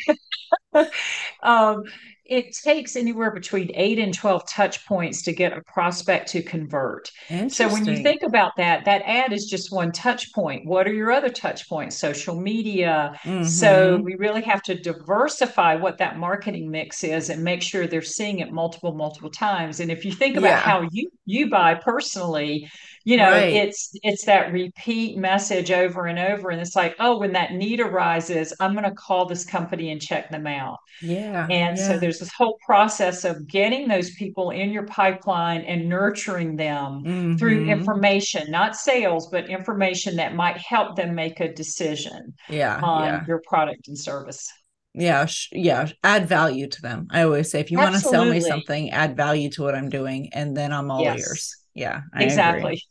[0.75, 0.87] they-
[1.43, 1.83] um,
[2.29, 7.11] it takes anywhere between eight and 12 touch points to get a prospect to convert.
[7.49, 10.67] So when you think about that, that ad is just one touch point.
[10.67, 11.97] What are your other touch points?
[11.97, 13.13] Social media.
[13.45, 14.03] So Mhm.
[14.03, 18.41] we really have to diversify what that marketing mix is and make sure they're seeing
[18.41, 19.79] it multiple, multiple times.
[19.79, 20.61] And if you think about Yeah.
[20.61, 22.69] how you you buy personally,
[23.07, 23.55] you know, Right.
[23.55, 26.51] it's it's that repeat message over and over.
[26.51, 30.03] And it's like, oh, when that need arises, I'm going to call this company and
[30.03, 30.79] check them out.
[31.01, 35.89] yeah And so there's this whole process of getting those people in your pipeline and
[35.89, 37.05] nurturing them
[37.39, 37.71] through Mhm.
[37.71, 43.25] information, not sales, but information that might help them make a decision yeah on yeah
[43.29, 44.51] your product and service.
[44.95, 48.25] yeah sh- yeah add value to them i always say if you want to sell
[48.25, 51.19] me something add value to what i'm doing and then i'm all Yes.
[51.19, 52.83] ears yeah I agree.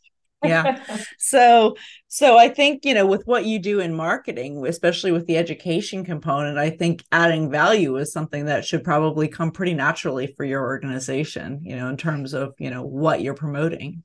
[0.48, 0.82] Yeah.
[1.18, 1.76] so
[2.08, 6.04] so i think you know with what you do in marketing especially with the education
[6.04, 10.62] component i think adding value is something that should probably come pretty naturally for your
[10.62, 14.02] organization you know in terms of you know what you're promoting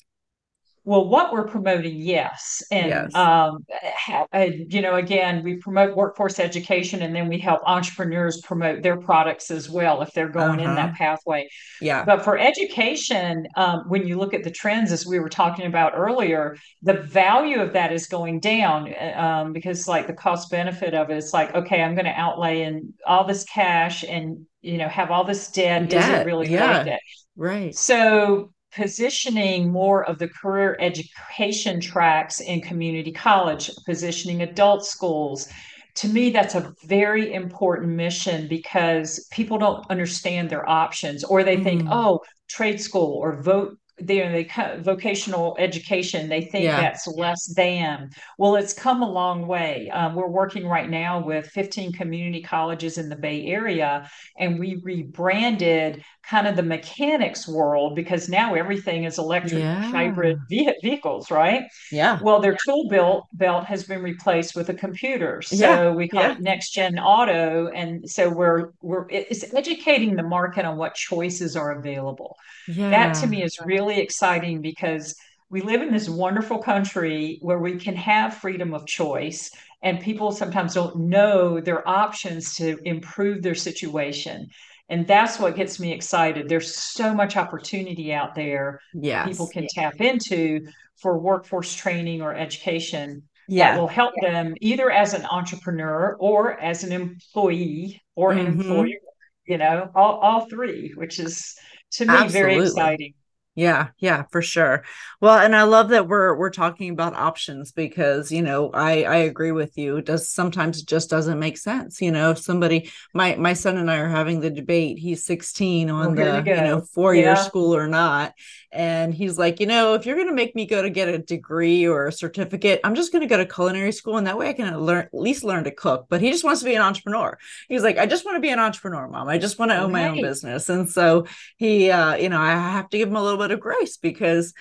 [0.84, 2.64] Well, what we're promoting, yes.
[2.72, 3.14] And, Yes.
[3.14, 8.82] um, ha- you know, again, we promote workforce education and then we help entrepreneurs promote
[8.82, 10.76] their products as well if they're going in Uh-huh.
[10.76, 11.48] that pathway.
[11.80, 15.68] yeah But for education, um, when you look at the trends, as we were talking
[15.68, 20.50] about earlier, the value of that is going down uh, um, because, like, the cost
[20.50, 24.46] benefit of it, it's like, okay, I'm going to outlay in all this cash and
[24.62, 25.84] you know have all this debt.
[25.84, 26.80] Is Debt, it really yeah.
[26.80, 27.00] worth it?
[27.36, 35.50] right So positioning more of the career education tracks in community college, positioning adult schools.
[35.96, 41.58] To me, that's a very important mission because people don't understand their options or they
[41.58, 41.90] think, Mhm.
[41.92, 43.78] oh, trade school or vote.
[44.08, 46.30] They, they co- vocational education.
[46.30, 46.76] They think Yeah.
[46.76, 48.10] that's less than.
[48.38, 49.90] Well, it's come a long way.
[49.90, 54.80] Um, we're working right now with 15 community colleges in the Bay Area, and we
[54.84, 59.82] rebranded kind of the mechanics world because now everything is electric Yeah.
[59.92, 61.64] hybrid ve- vehicles, right?
[61.92, 66.08] yeah Well, their tool belt belt has been replaced with a computer, so Yeah, we
[66.08, 70.94] call it next gen auto, and so we're we're it's educating the market on what
[70.94, 72.36] choices are available.
[72.68, 75.16] yeah That to me is really exciting because
[75.50, 79.50] we live in this wonderful country where we can have freedom of choice,
[79.84, 84.48] and people sometimes don't know their options to improve their situation.
[84.90, 86.48] And that's what gets me excited.
[86.50, 90.62] There's so much opportunity out there yes people can tap into
[91.02, 93.24] for workforce training or education
[93.58, 98.48] that yeah will help them either as an entrepreneur or as an employee or an
[98.48, 98.48] Mhm.
[98.48, 98.98] employer,
[99.46, 101.56] you know, all, all three, which is
[101.92, 103.14] to me very exciting.
[103.54, 104.84] Yeah, yeah, for sure.
[105.20, 109.16] Well, and I love that we're we're talking about options because, you know, I I
[109.18, 109.98] agree with you.
[109.98, 112.02] It does sometimes it just doesn't make sense.
[112.02, 115.90] You know, if somebody my my son and I are having the debate, he's 16
[115.90, 117.34] on the, you, you, know, four-year yeah.
[117.36, 118.34] school or not.
[118.72, 121.86] And he's like, you know, if you're gonna make me go to get a degree
[121.86, 124.80] or a certificate, I'm just gonna go to culinary school and that way I can
[124.80, 126.06] learn at least learn to cook.
[126.08, 127.38] But he just wants to be an entrepreneur.
[127.68, 129.28] He's like, I just want to be an entrepreneur, mom.
[129.28, 130.04] I just want to own right.
[130.04, 130.70] my own business.
[130.70, 131.26] And so
[131.58, 134.54] he uh, you know, I have to give him a little bit of grace because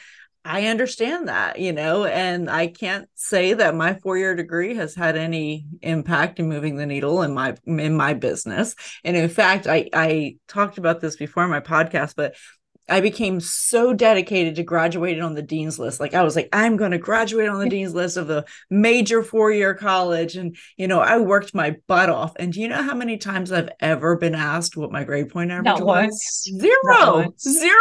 [0.42, 5.16] I understand that, you know, and I can't say that my four-year degree has had
[5.16, 8.74] any impact in moving the needle in my in my business.
[9.04, 12.36] And in fact, I I talked about this before in my podcast, but
[12.88, 16.00] I became so dedicated to graduating on the dean's list.
[16.00, 19.22] Like I was like, I'm going to graduate on the dean's list of the major
[19.22, 20.36] four-year college.
[20.36, 22.32] And, you know, I worked my butt off.
[22.36, 25.50] And do you know how many times I've ever been asked what my grade point
[25.50, 25.86] average Not was?
[25.86, 26.48] Once.
[26.58, 27.74] Zero, Not zero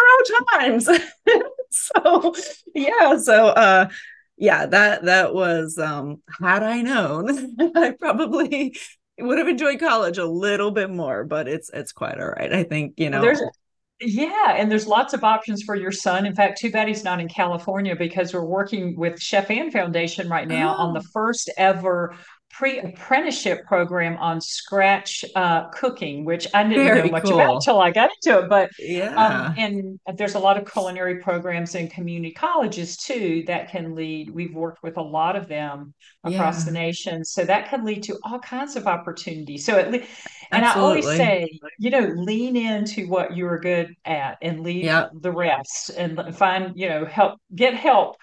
[0.52, 0.90] times.
[1.72, 2.36] so
[2.76, 3.18] yeah.
[3.18, 3.90] So, uh,
[4.38, 8.78] yeah, that, that was, um, had I known, I probably
[9.18, 12.54] would have enjoyed college a little bit more, but it's, it's quite all right.
[12.54, 13.52] I think, you know, well,
[14.02, 16.26] yeah, and there's lots of options for your son.
[16.26, 20.30] In fact, too bad he's not in California because we're working with Chef Ann Foundation
[20.30, 20.84] right now oh.
[20.84, 21.10] on the oh.
[21.14, 22.16] first ever
[22.52, 27.36] pre-apprenticeship program on scratch uh, cooking, which I didn't Very know much cool.
[27.36, 28.50] about until I got into it.
[28.50, 33.70] But yeah, um, and there's a lot of culinary programs in community colleges too that
[33.70, 34.32] can lead.
[34.32, 35.94] We've worked with a lot of them
[36.24, 36.66] across yeah.
[36.66, 39.66] the nation, so that can lead to all kinds of opportunities.
[39.66, 40.08] So at least,
[40.52, 41.02] and Absolutely.
[41.02, 45.12] I always say, you know, lean into what you're good at and leave yep.
[45.14, 48.18] the rest, and find you know help get help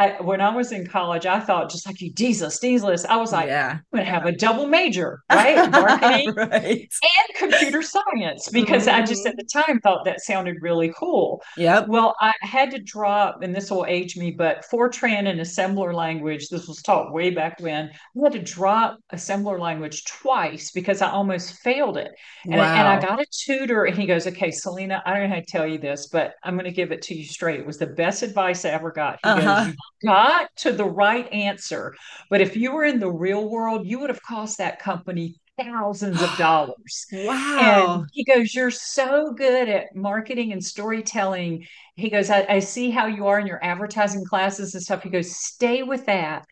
[0.00, 3.04] I, when I was in college, I thought just like you, Jesus, Jesus.
[3.04, 3.72] I was like, yeah.
[3.72, 5.70] I'm going to have a double major, right?
[5.70, 6.90] Marketing right.
[7.02, 9.02] and computer science, because mm-hmm.
[9.02, 11.42] I just at the time thought that sounded really cool.
[11.58, 11.84] Yeah.
[11.86, 16.48] Well, I had to drop, and this will age me, but Fortran and assembler language,
[16.48, 17.90] this was taught way back when.
[17.90, 22.12] I had to drop assembler language twice because I almost failed it.
[22.44, 22.74] And, wow.
[22.74, 25.46] and I got a tutor, and he goes, Okay, Celina, I don't know how to
[25.46, 27.60] tell you this, but I'm going to give it to you straight.
[27.60, 29.18] It was the best advice I ever got.
[29.22, 29.64] He uh-huh.
[29.66, 29.74] goes,
[30.04, 31.94] got to the right answer.
[32.28, 36.22] But if you were in the real world, you would have cost that company thousands
[36.22, 37.06] of dollars.
[37.12, 38.04] wow.
[38.04, 41.66] And he goes, You're so good at marketing and storytelling.
[41.96, 45.02] He goes, I, I see how you are in your advertising classes and stuff.
[45.02, 46.46] He goes, Stay with that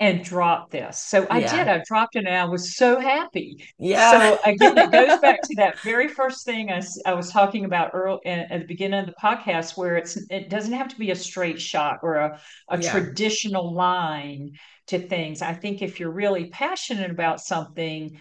[0.00, 0.98] and drop this.
[0.98, 1.56] So I yeah.
[1.56, 1.68] did.
[1.68, 3.64] I dropped it and I was so happy.
[3.78, 4.10] Yeah.
[4.10, 7.90] So again, it goes back to that very first thing I, I was talking about
[7.94, 11.16] early at the beginning of the podcast, where it's it doesn't have to be a
[11.16, 12.90] straight shot or a, a yeah.
[12.90, 14.52] traditional line
[14.88, 15.42] to things.
[15.42, 18.20] I think if you're really passionate about something,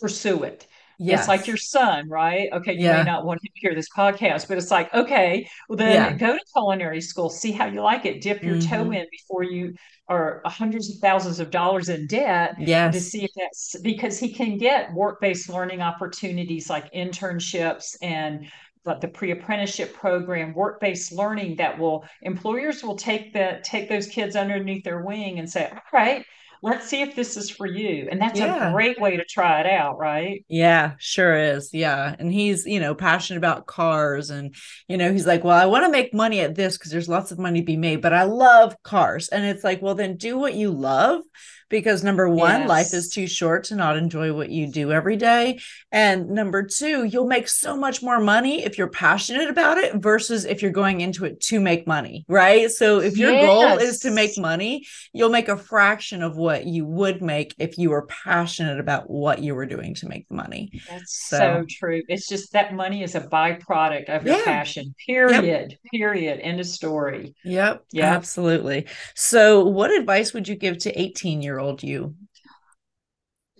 [0.00, 0.66] pursue it.
[1.02, 1.20] Yes.
[1.20, 2.50] It's like your son, right?
[2.52, 2.98] Okay, you yeah.
[2.98, 6.12] may not want to hear this podcast, but it's like, okay, well then yeah.
[6.12, 8.70] go to culinary school, see how you like it, dip your mm-hmm.
[8.70, 9.74] toe in before you
[10.08, 12.54] are hundreds of thousands of dollars in debt.
[12.58, 12.92] Yes.
[12.94, 18.46] To see if that's because he can get work-based learning opportunities like internships and
[18.84, 24.82] the pre-apprenticeship program work-based learning that will employers will take the take those kids underneath
[24.84, 26.26] their wing and say all right
[26.62, 28.08] let's see if this is for you.
[28.10, 28.68] And that's yeah.
[28.68, 30.44] a great way to try it out, right?
[30.48, 31.70] Yeah, sure is.
[31.72, 32.14] Yeah.
[32.18, 34.30] And he's, you know, passionate about cars.
[34.30, 34.54] And,
[34.86, 37.32] you know, he's like, well, I want to make money at this because there's lots
[37.32, 39.28] of money to be made, but I love cars.
[39.28, 41.22] And it's like, well, then do what you love
[41.70, 42.68] because number one, yes.
[42.68, 45.60] life is too short to not enjoy what you do every day.
[45.90, 50.44] And number two, you'll make so much more money if you're passionate about it versus
[50.44, 52.70] if you're going into it to make money, right?
[52.70, 53.46] So if your yes.
[53.46, 57.78] goal is to make money, you'll make a fraction of what you would make if
[57.78, 60.72] you were passionate about what you were doing to make the money.
[60.88, 62.02] That's so, so true.
[62.08, 64.44] It's just that money is a byproduct of your yeah.
[64.44, 65.80] passion, period, yep.
[65.92, 66.40] period.
[66.40, 67.36] End of story.
[67.44, 67.84] Yep.
[67.92, 68.14] Yeah.
[68.14, 68.86] Absolutely.
[69.14, 72.14] So, what advice would you give to 18 year old you?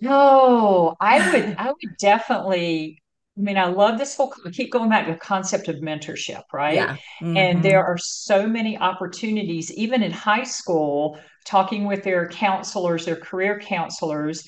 [0.01, 3.01] No, I would I would definitely
[3.39, 6.43] I mean, I love this whole I keep going back to the concept of mentorship,
[6.53, 6.75] right?
[6.75, 6.97] Yeah.
[7.23, 7.37] Mm-hmm.
[7.37, 13.17] And there are so many opportunities, even in high school, talking with their counselors, their
[13.17, 14.47] career counselors,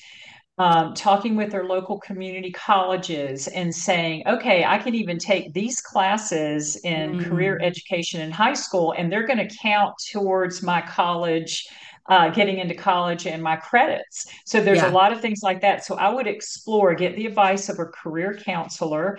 [0.59, 5.81] um, talking with their local community colleges and saying, okay, I can even take these
[5.81, 7.29] classes in mm-hmm.
[7.29, 11.65] career education in high school, and they're going to count towards my college
[12.07, 14.27] uh, getting into college and my credits.
[14.45, 14.91] So there's yeah.
[14.91, 15.85] a lot of things like that.
[15.85, 19.17] So I would explore, get the advice of a career counselor,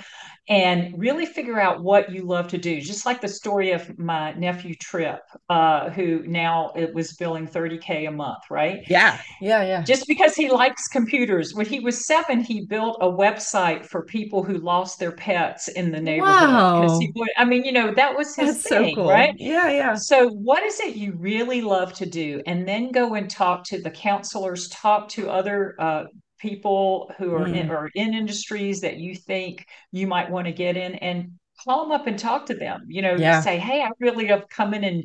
[0.48, 2.80] and really figure out what you love to do.
[2.80, 8.08] Just like the story of my nephew Trip, uh, who now it was billing 30K
[8.08, 8.80] a month, right?
[8.88, 9.18] Yeah.
[9.40, 9.62] Yeah.
[9.62, 9.82] Yeah.
[9.82, 11.54] Just because he likes computers.
[11.54, 15.90] When he was seven, he built a website for people who lost their pets in
[15.90, 16.48] the neighborhood.
[16.48, 16.98] Wow.
[16.98, 19.08] He would, I mean, you know, that was his That's thing, so cool.
[19.08, 19.34] right?
[19.38, 19.70] Yeah.
[19.70, 19.94] Yeah.
[19.94, 22.42] So, what is it you really love to do?
[22.46, 26.04] And then go and talk to the counselors, talk to other uh,
[26.48, 27.70] people who are in, Mm.
[27.70, 29.66] or in industries that you think
[29.98, 31.16] you might want to get in and
[31.64, 32.78] call them up and talk to them.
[32.88, 33.40] You know, Yeah.
[33.40, 35.00] say, hey, I really have come in and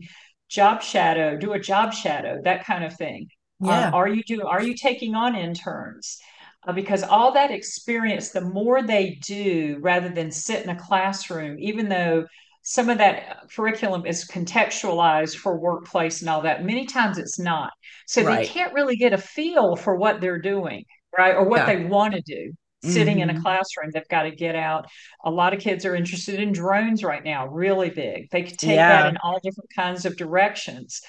[0.49, 3.21] job shadow, do a job shadow, that kind of thing.
[3.61, 3.89] Um, Yeah.
[3.99, 6.19] are you doing, are you taking on interns?
[6.67, 11.57] Uh, because all that experience, the more they do rather than sit in a classroom,
[11.59, 12.25] even though
[12.63, 17.71] some of that curriculum is contextualized for workplace and all that, many times it's not.
[18.05, 20.83] So they can't really get a feel for what they're doing,
[21.17, 21.35] right?
[21.35, 21.65] Or what Yeah.
[21.65, 23.41] they want to do sitting in a Mhm.
[23.41, 23.91] classroom.
[23.93, 24.87] They've got to get out.
[25.23, 28.29] A lot of kids are interested in drones right now, really big.
[28.31, 31.01] They could take that in all different kinds of directions.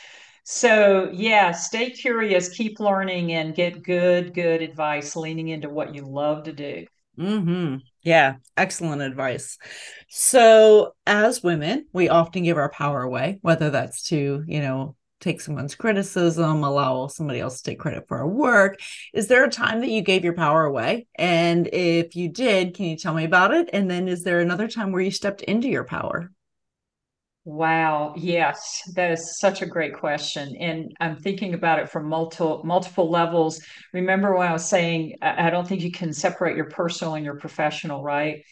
[0.45, 6.07] So, yeah, stay curious, keep learning, and get good, good advice, leaning into what you
[6.07, 6.87] love to do.
[7.17, 9.59] hmm Yeah, excellent advice.
[10.09, 15.41] So, as women, we often give our power away, whether that's to, you know, take
[15.41, 18.81] someone's criticism, allow somebody else to take credit for our work.
[19.13, 21.07] Is there a time that you gave your power away?
[21.17, 23.71] And if you did, can you tell me about it?
[23.73, 26.31] And then is there another time where you stepped into your power?
[27.45, 28.15] Wow.
[28.19, 30.55] Yes, that is such a great question.
[30.61, 33.61] And I'm thinking about it from multiple multiple levels.
[33.95, 37.25] Remember when I was saying I I don't think you can separate your personal and
[37.25, 38.43] your professional, right?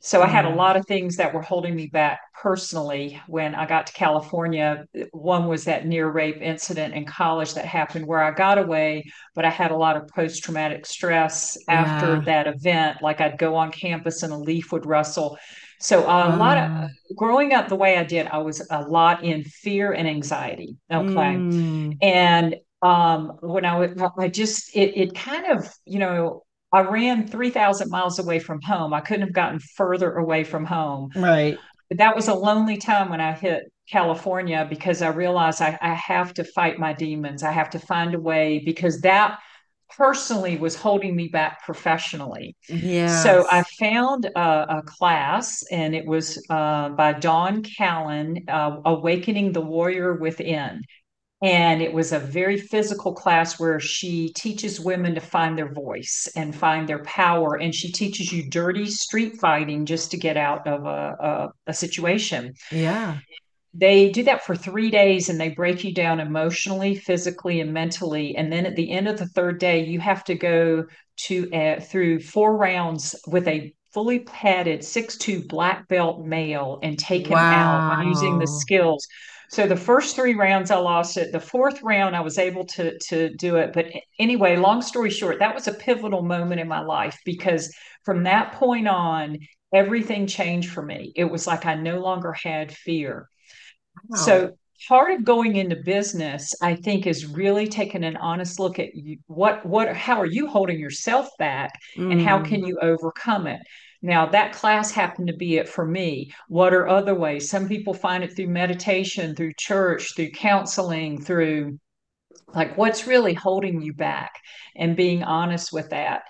[0.00, 3.54] So I had a Mm, lot of things that were holding me back personally when
[3.54, 4.84] I got to California.
[5.12, 9.44] One was that near rape incident in college that happened where I got away, but
[9.44, 12.98] I had a lot of post traumatic stress after that event.
[13.02, 15.36] Like I'd go on campus and a leaf would rustle.
[15.80, 19.44] So a lot of growing up the way I did, I was a lot in
[19.44, 20.76] fear and anxiety.
[20.92, 21.42] Okay.
[21.42, 26.82] Mm, And um, when I was, I just, it, it kind of, you know, I
[26.82, 28.92] ran 3,000 miles away from home.
[28.92, 31.10] I couldn't have gotten further away from home.
[31.14, 31.58] right.
[31.88, 35.94] But that was a lonely time when I hit California because I realized I, I
[35.94, 37.42] have to fight my demons.
[37.42, 39.38] I have to find a way because that
[39.96, 42.56] personally was holding me back professionally.
[42.68, 43.22] Yeah.
[43.22, 49.52] So I found a, a class, and it was uh, by Dawn Callan, uh, Awakening
[49.52, 50.82] the Warrior Within.
[51.40, 56.28] And it was a very physical class where she teaches women to find their voice
[56.34, 57.54] and find their power.
[57.54, 61.72] And she teaches you dirty street fighting just to get out of a, a, a
[61.72, 62.54] situation.
[62.72, 63.18] Yeah.
[63.72, 68.34] They do that for three days and they break you down emotionally, physically, and mentally.
[68.36, 70.86] And then at the end of the third day, you have to go
[71.26, 77.28] to uh, through four rounds with a fully padded six-two black belt male and take
[77.28, 79.06] him out using the skills.
[79.50, 81.32] So the first three rounds I lost it.
[81.32, 83.72] The fourth round I was able to to do it.
[83.72, 83.86] But
[84.18, 87.74] anyway, long story short, that was a pivotal moment in my life because
[88.04, 89.38] from that point on,
[89.72, 91.12] everything changed for me.
[91.16, 93.28] It was like I no longer had fear.
[94.08, 94.42] Wow.
[94.42, 94.52] So
[94.88, 99.18] part of going into business, I think, is really taking an honest look at you,
[99.26, 101.72] what what how are you holding yourself back
[102.08, 103.60] and how Mm, can you overcome it?
[104.00, 106.32] Now, that class happened to be it for me.
[106.48, 107.50] What are other ways?
[107.50, 111.78] Some people find it through meditation, through church, through counseling, through
[112.54, 114.32] like what's really holding you back
[114.76, 116.22] and being honest with that.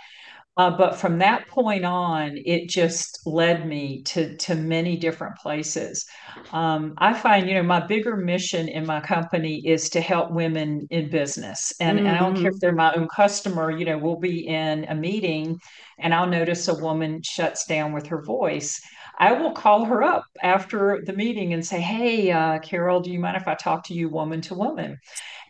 [0.58, 6.04] Uh, but from that point on, it just led me to to many different places.
[6.52, 10.88] Um, I find, you know, my bigger mission in my company is to help women
[10.90, 12.60] in business, and and I don't care if mhm.
[12.60, 13.70] they're my own customer.
[13.70, 15.60] You know, we'll be in a meeting,
[16.00, 18.80] and I'll notice a woman shuts down with her voice.
[19.20, 23.20] I will call her up after the meeting and say, "Hey, uh, Carol, do you
[23.20, 24.98] mind if I talk to you woman to woman?"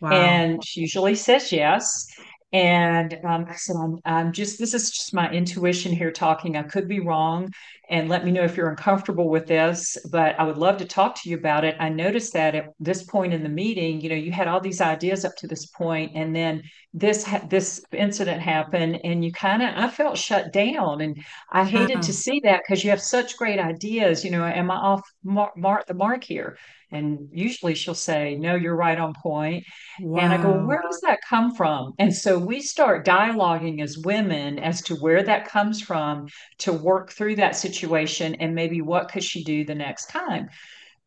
[0.01, 0.11] Wow.
[0.11, 2.05] And she usually says yes.
[2.51, 6.57] And um, I said, I'm, I'm just, this is just my intuition here talking.
[6.57, 7.51] I could be wrong.
[7.89, 11.19] And let me know if you're uncomfortable with this, but I would love to talk
[11.21, 11.75] to you about it.
[11.79, 14.79] I noticed that at this point in the meeting, you know, you had all these
[14.79, 16.61] ideas up to this point, and then
[16.93, 21.17] this ha- this incident happened, and you kind of, I felt shut down, and
[21.51, 22.11] I hated to mm-hmm.
[22.11, 24.23] see that because you have such great ideas.
[24.23, 26.57] You know, am I off mark, mark the mark here?
[26.91, 29.63] And usually she'll say, No, you're right on point.
[29.99, 31.93] And I go, where does that come from?
[31.99, 36.27] And so we start dialoguing as women as to where that comes from
[36.59, 40.49] to work through that situation and maybe what could she do the next time.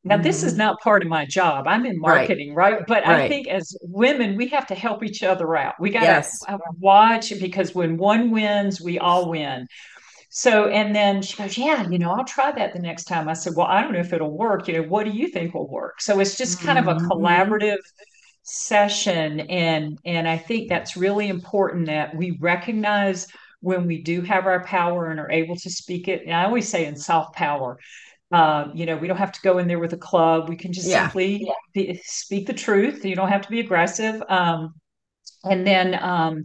[0.05, 1.67] Now, this is hmm not part of my job.
[1.69, 2.81] I'm in marketing, right?
[2.87, 5.75] But I think as women, we have to help each other out.
[5.81, 6.49] We got to Yes.
[6.81, 9.67] watch because when one wins, we all win.
[10.31, 13.29] So, and then she goes, Yeah, you know, I'll try that the next time.
[13.29, 14.69] I said, Well, I don't know if it'll work.
[14.69, 16.01] You know, what do you think will work?
[16.01, 17.03] So it's just kind of a Mhm.
[17.11, 17.79] collaborative
[18.43, 19.41] session.
[19.41, 23.27] And and I think that's really important that we recognize
[23.63, 26.23] when we do have our power and are able to speak it.
[26.27, 27.79] And I always say in soft power,
[28.31, 30.49] uh, you know, we don't have to go in there with a club.
[30.51, 31.05] We can just Yeah.
[31.05, 33.05] simply be, speak the truth.
[33.05, 34.23] You don't have to be aggressive.
[34.29, 34.75] Um,
[35.45, 36.45] and then um,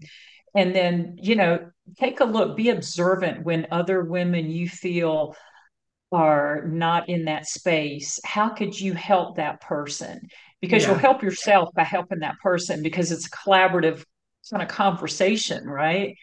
[0.55, 5.35] and then you know take a look be observant when other women you feel
[6.11, 10.21] are not in that space how could you help that person
[10.61, 14.03] because you'll help yourself by helping that person because it's a collaborative
[14.49, 16.15] kind of conversation right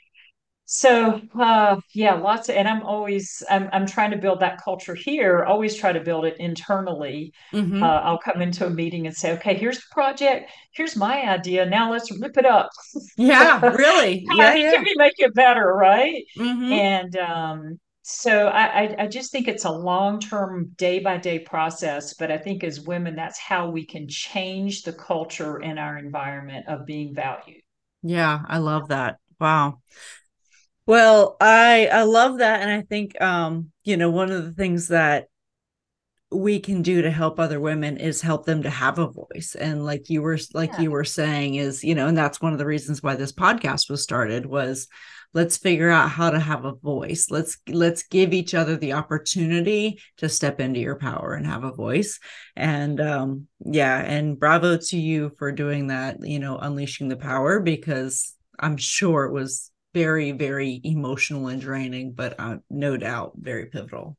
[0.66, 4.94] so uh yeah lots of and i'm always i'm, I'm trying to build that culture
[4.94, 7.82] here always try to build it internally Mhm.
[7.82, 11.66] uh, i'll come into a meeting and say okay here's the project here's my idea
[11.66, 12.70] now let's rip it up
[13.16, 14.20] Yeah, really.
[14.24, 14.72] Yeah, yeah.
[14.72, 16.88] can we make it better right Mhm.
[16.88, 22.38] and um so I, I i just think it's a long-term day-by-day process but i
[22.38, 27.14] think as women that's how we can change the culture in our environment of being
[27.14, 27.62] valued
[28.02, 29.18] Yeah, I love that.
[29.40, 29.82] Wow.
[30.86, 34.88] Well, I I love that and I think um, you know, one of the things
[34.88, 35.28] that
[36.30, 39.84] we can do to help other women is help them to have a voice and
[39.84, 40.80] like you were like Yeah.
[40.82, 43.88] you were saying is you know and that's one of the reasons why this podcast
[43.88, 44.88] was started was
[45.32, 50.00] let's figure out how to have a voice let's let's give each other the opportunity
[50.16, 52.18] to step into your power and have a voice
[52.56, 57.60] and um yeah and bravo to you for doing that you know unleashing the power
[57.60, 63.66] because i'm sure it was very very emotional and draining but uh, no doubt very
[63.66, 64.16] pivotal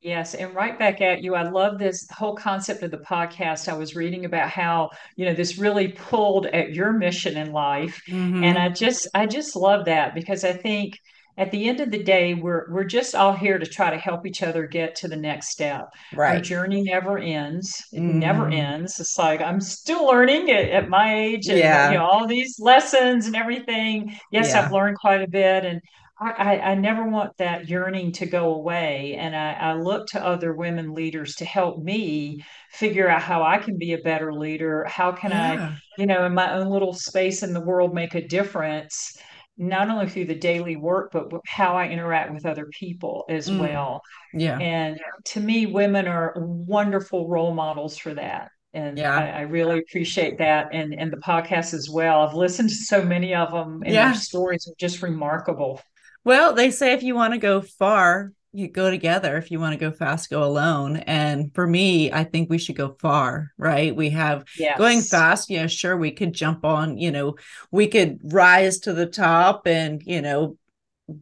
[0.00, 1.34] Yes, and right back at you.
[1.34, 3.68] I love this whole concept of the podcast.
[3.68, 8.00] I was reading about how, you know, this really pulled at your mission in life.
[8.40, 8.58] And Mhm.
[8.58, 10.94] I just I just love that because I think
[11.38, 14.26] at the end of the day, we're we're just all here to try to help
[14.26, 15.88] each other get to the next step.
[16.12, 17.82] right Our journey never ends.
[17.92, 18.54] It never Mhm.
[18.54, 19.00] ends.
[19.00, 21.90] It's like I'm still learning at, at my age and Yeah.
[21.90, 24.18] you know, all these lessons and everything.
[24.32, 24.60] Yes, Yeah.
[24.60, 25.80] I've learned quite a bit and
[26.20, 29.14] I, I I never want that yearning to go away.
[29.18, 33.58] And I, I look to other women leaders to help me figure out how I
[33.58, 34.84] can be a better leader.
[34.88, 38.26] How can I, you know, in my own little space in the world, make a
[38.26, 39.16] difference,
[39.58, 43.58] not only through the daily work, but how I interact with other people as Mm.
[43.58, 44.02] well.
[44.32, 44.58] Yeah.
[44.58, 48.50] And to me, women are wonderful role models for that.
[48.72, 49.16] And Yeah.
[49.16, 50.68] I, I really appreciate that.
[50.72, 52.20] And, and the podcast as well.
[52.20, 54.12] I've listened to so many of them, and Yeah.
[54.12, 55.80] their stories are just remarkable.
[56.24, 59.36] Well, they say if you want to go far, you go together.
[59.36, 60.96] If you want to go fast, go alone.
[60.98, 63.94] And for me, I think we should go far, right?
[63.94, 64.44] We have
[64.76, 67.36] going fast, yeah sure, we could jump on, you know,
[67.70, 70.56] we could rise to the top and, you know,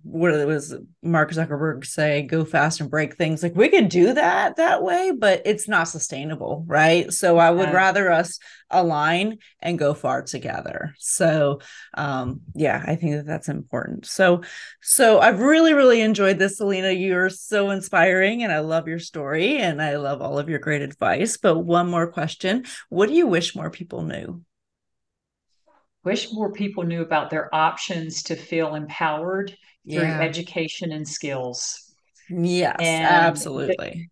[0.03, 3.41] what it was Mark Zuckerberg say, go fast and break things.
[3.41, 7.13] Like we could do that that way, but it's not sustainable, right?
[7.13, 7.75] So I would Yeah.
[7.75, 10.97] rather us align and go far together.
[10.99, 11.61] So
[11.95, 14.07] um yeah, I think that that's important.
[14.07, 14.43] So
[14.83, 16.91] so I've really really enjoyed this Celina.
[16.91, 20.83] You're so inspiring and I love your story and I love all of your great
[20.83, 21.37] advice.
[21.37, 24.43] But one more question, what do you wish more people knew?
[26.03, 29.57] Wish more people knew about their options to feel empowered
[29.93, 30.21] through Yeah.
[30.21, 31.95] education and skills.
[32.29, 34.11] Yes, And absolutely.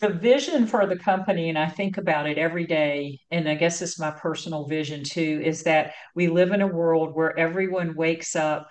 [0.00, 3.80] the vision for the company, and I think about it every day, and I guess
[3.82, 8.34] it's my personal vision too, is that we live in a world where everyone wakes
[8.34, 8.68] up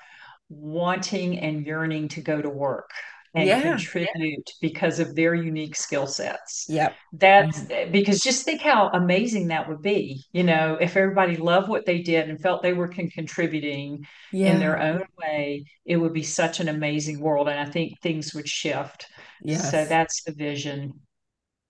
[0.49, 2.89] wanting and yearning to go to work
[3.33, 3.61] and Yeah.
[3.61, 6.65] contribute because of their unique skill sets.
[6.69, 6.95] Yep.
[7.13, 7.71] That's mm.
[7.71, 11.85] eh, because just think how amazing that would be, you know, if everybody loved what
[11.85, 14.05] they did and felt they were con- contributing
[14.45, 17.47] in their own way, it would be such an amazing world.
[17.47, 19.07] And I think things would shift.
[19.41, 19.71] Yes.
[19.71, 20.99] So that's the vision.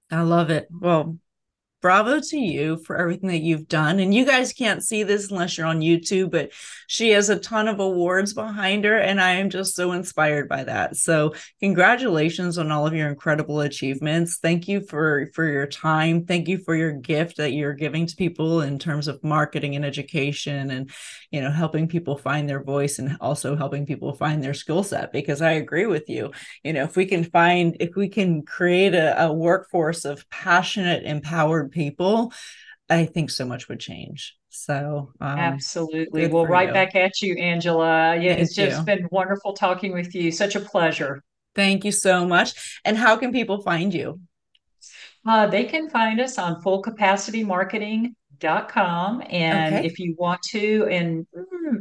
[0.10, 0.68] I love it.
[0.72, 1.18] Well,
[1.82, 4.00] bravo to you for everything that you've done.
[4.00, 6.52] And you guys can't see this unless you're on YouTube, but
[6.88, 8.98] she has a ton of awards behind her.
[8.98, 10.96] And I am just so inspired by that.
[10.96, 14.38] So congratulations on all of your incredible achievements.
[14.38, 16.26] Thank you for for your time.
[16.26, 19.86] Thank you for your gift that you're giving to people in terms of marketing and
[19.86, 20.92] education and
[21.32, 25.12] you know helping people find their voice and also helping people find their skill set
[25.12, 26.32] because I agree with you
[26.64, 31.04] you know if we can find if we can create a, a workforce of passionate
[31.04, 32.34] empowered people
[32.90, 36.28] i think so much would change so um, Absolutely.
[36.28, 36.74] Well, right you.
[36.74, 38.18] back at you, Angela.
[38.18, 38.86] Yeah, it's just you.
[38.86, 40.30] been wonderful talking with you.
[40.30, 41.24] Such a pleasure.
[41.56, 44.20] thank you so much and how can people find you
[45.26, 49.24] Uh, they can find us on fullcapacitymarketing.com.
[49.30, 49.86] And Okay.
[49.88, 51.81] if you want to, and mm,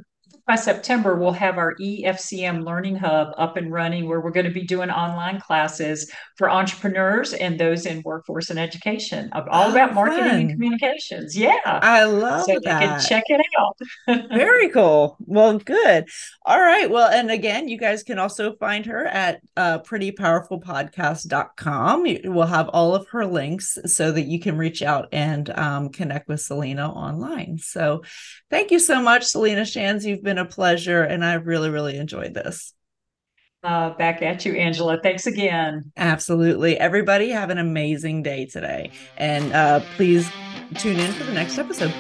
[0.50, 4.52] by September, we'll have our EFCM Learning Hub up and running where we're going to
[4.52, 9.94] be doing online classes for entrepreneurs and those in workforce and education, all oh, about
[9.94, 10.40] marketing fun.
[10.40, 11.36] and communications.
[11.36, 11.54] Yeah.
[11.64, 13.06] I love so that.
[13.08, 13.76] check it out.
[14.32, 15.16] Very cool.
[15.20, 16.08] Well, good.
[16.44, 16.90] All right.
[16.90, 22.06] Well, and again, you guys can also find her at uh, prettypowerfulpodcast.com.
[22.24, 26.28] We'll have all of her links so that you can reach out and um, connect
[26.28, 27.58] with Celina online.
[27.58, 28.02] So
[28.50, 30.04] thank you so much, Celina Shands.
[30.04, 32.74] You've been a pleasure, and I've really, really enjoyed this.
[33.62, 34.98] Uh, back at you, Angela.
[35.02, 35.92] Thanks again.
[35.98, 36.78] Absolutely.
[36.78, 38.90] Everybody have an amazing day today.
[39.18, 40.30] And uh, please
[40.76, 41.92] tune in for the next episode.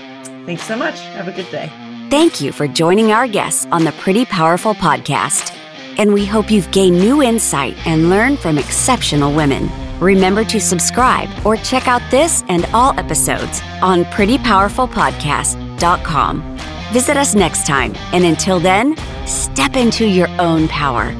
[0.46, 0.98] Thanks so much.
[1.00, 1.70] Have a good day.
[2.08, 5.54] Thank you for joining our guests on the Pretty Powerful podcast.
[5.98, 9.68] And we hope you've gained new insight and learned from exceptional women.
[10.00, 16.56] Remember to subscribe or check out this and all episodes on prettypowerfulpodcast.com.
[16.92, 21.14] Visit us next time, and until then, step into your own power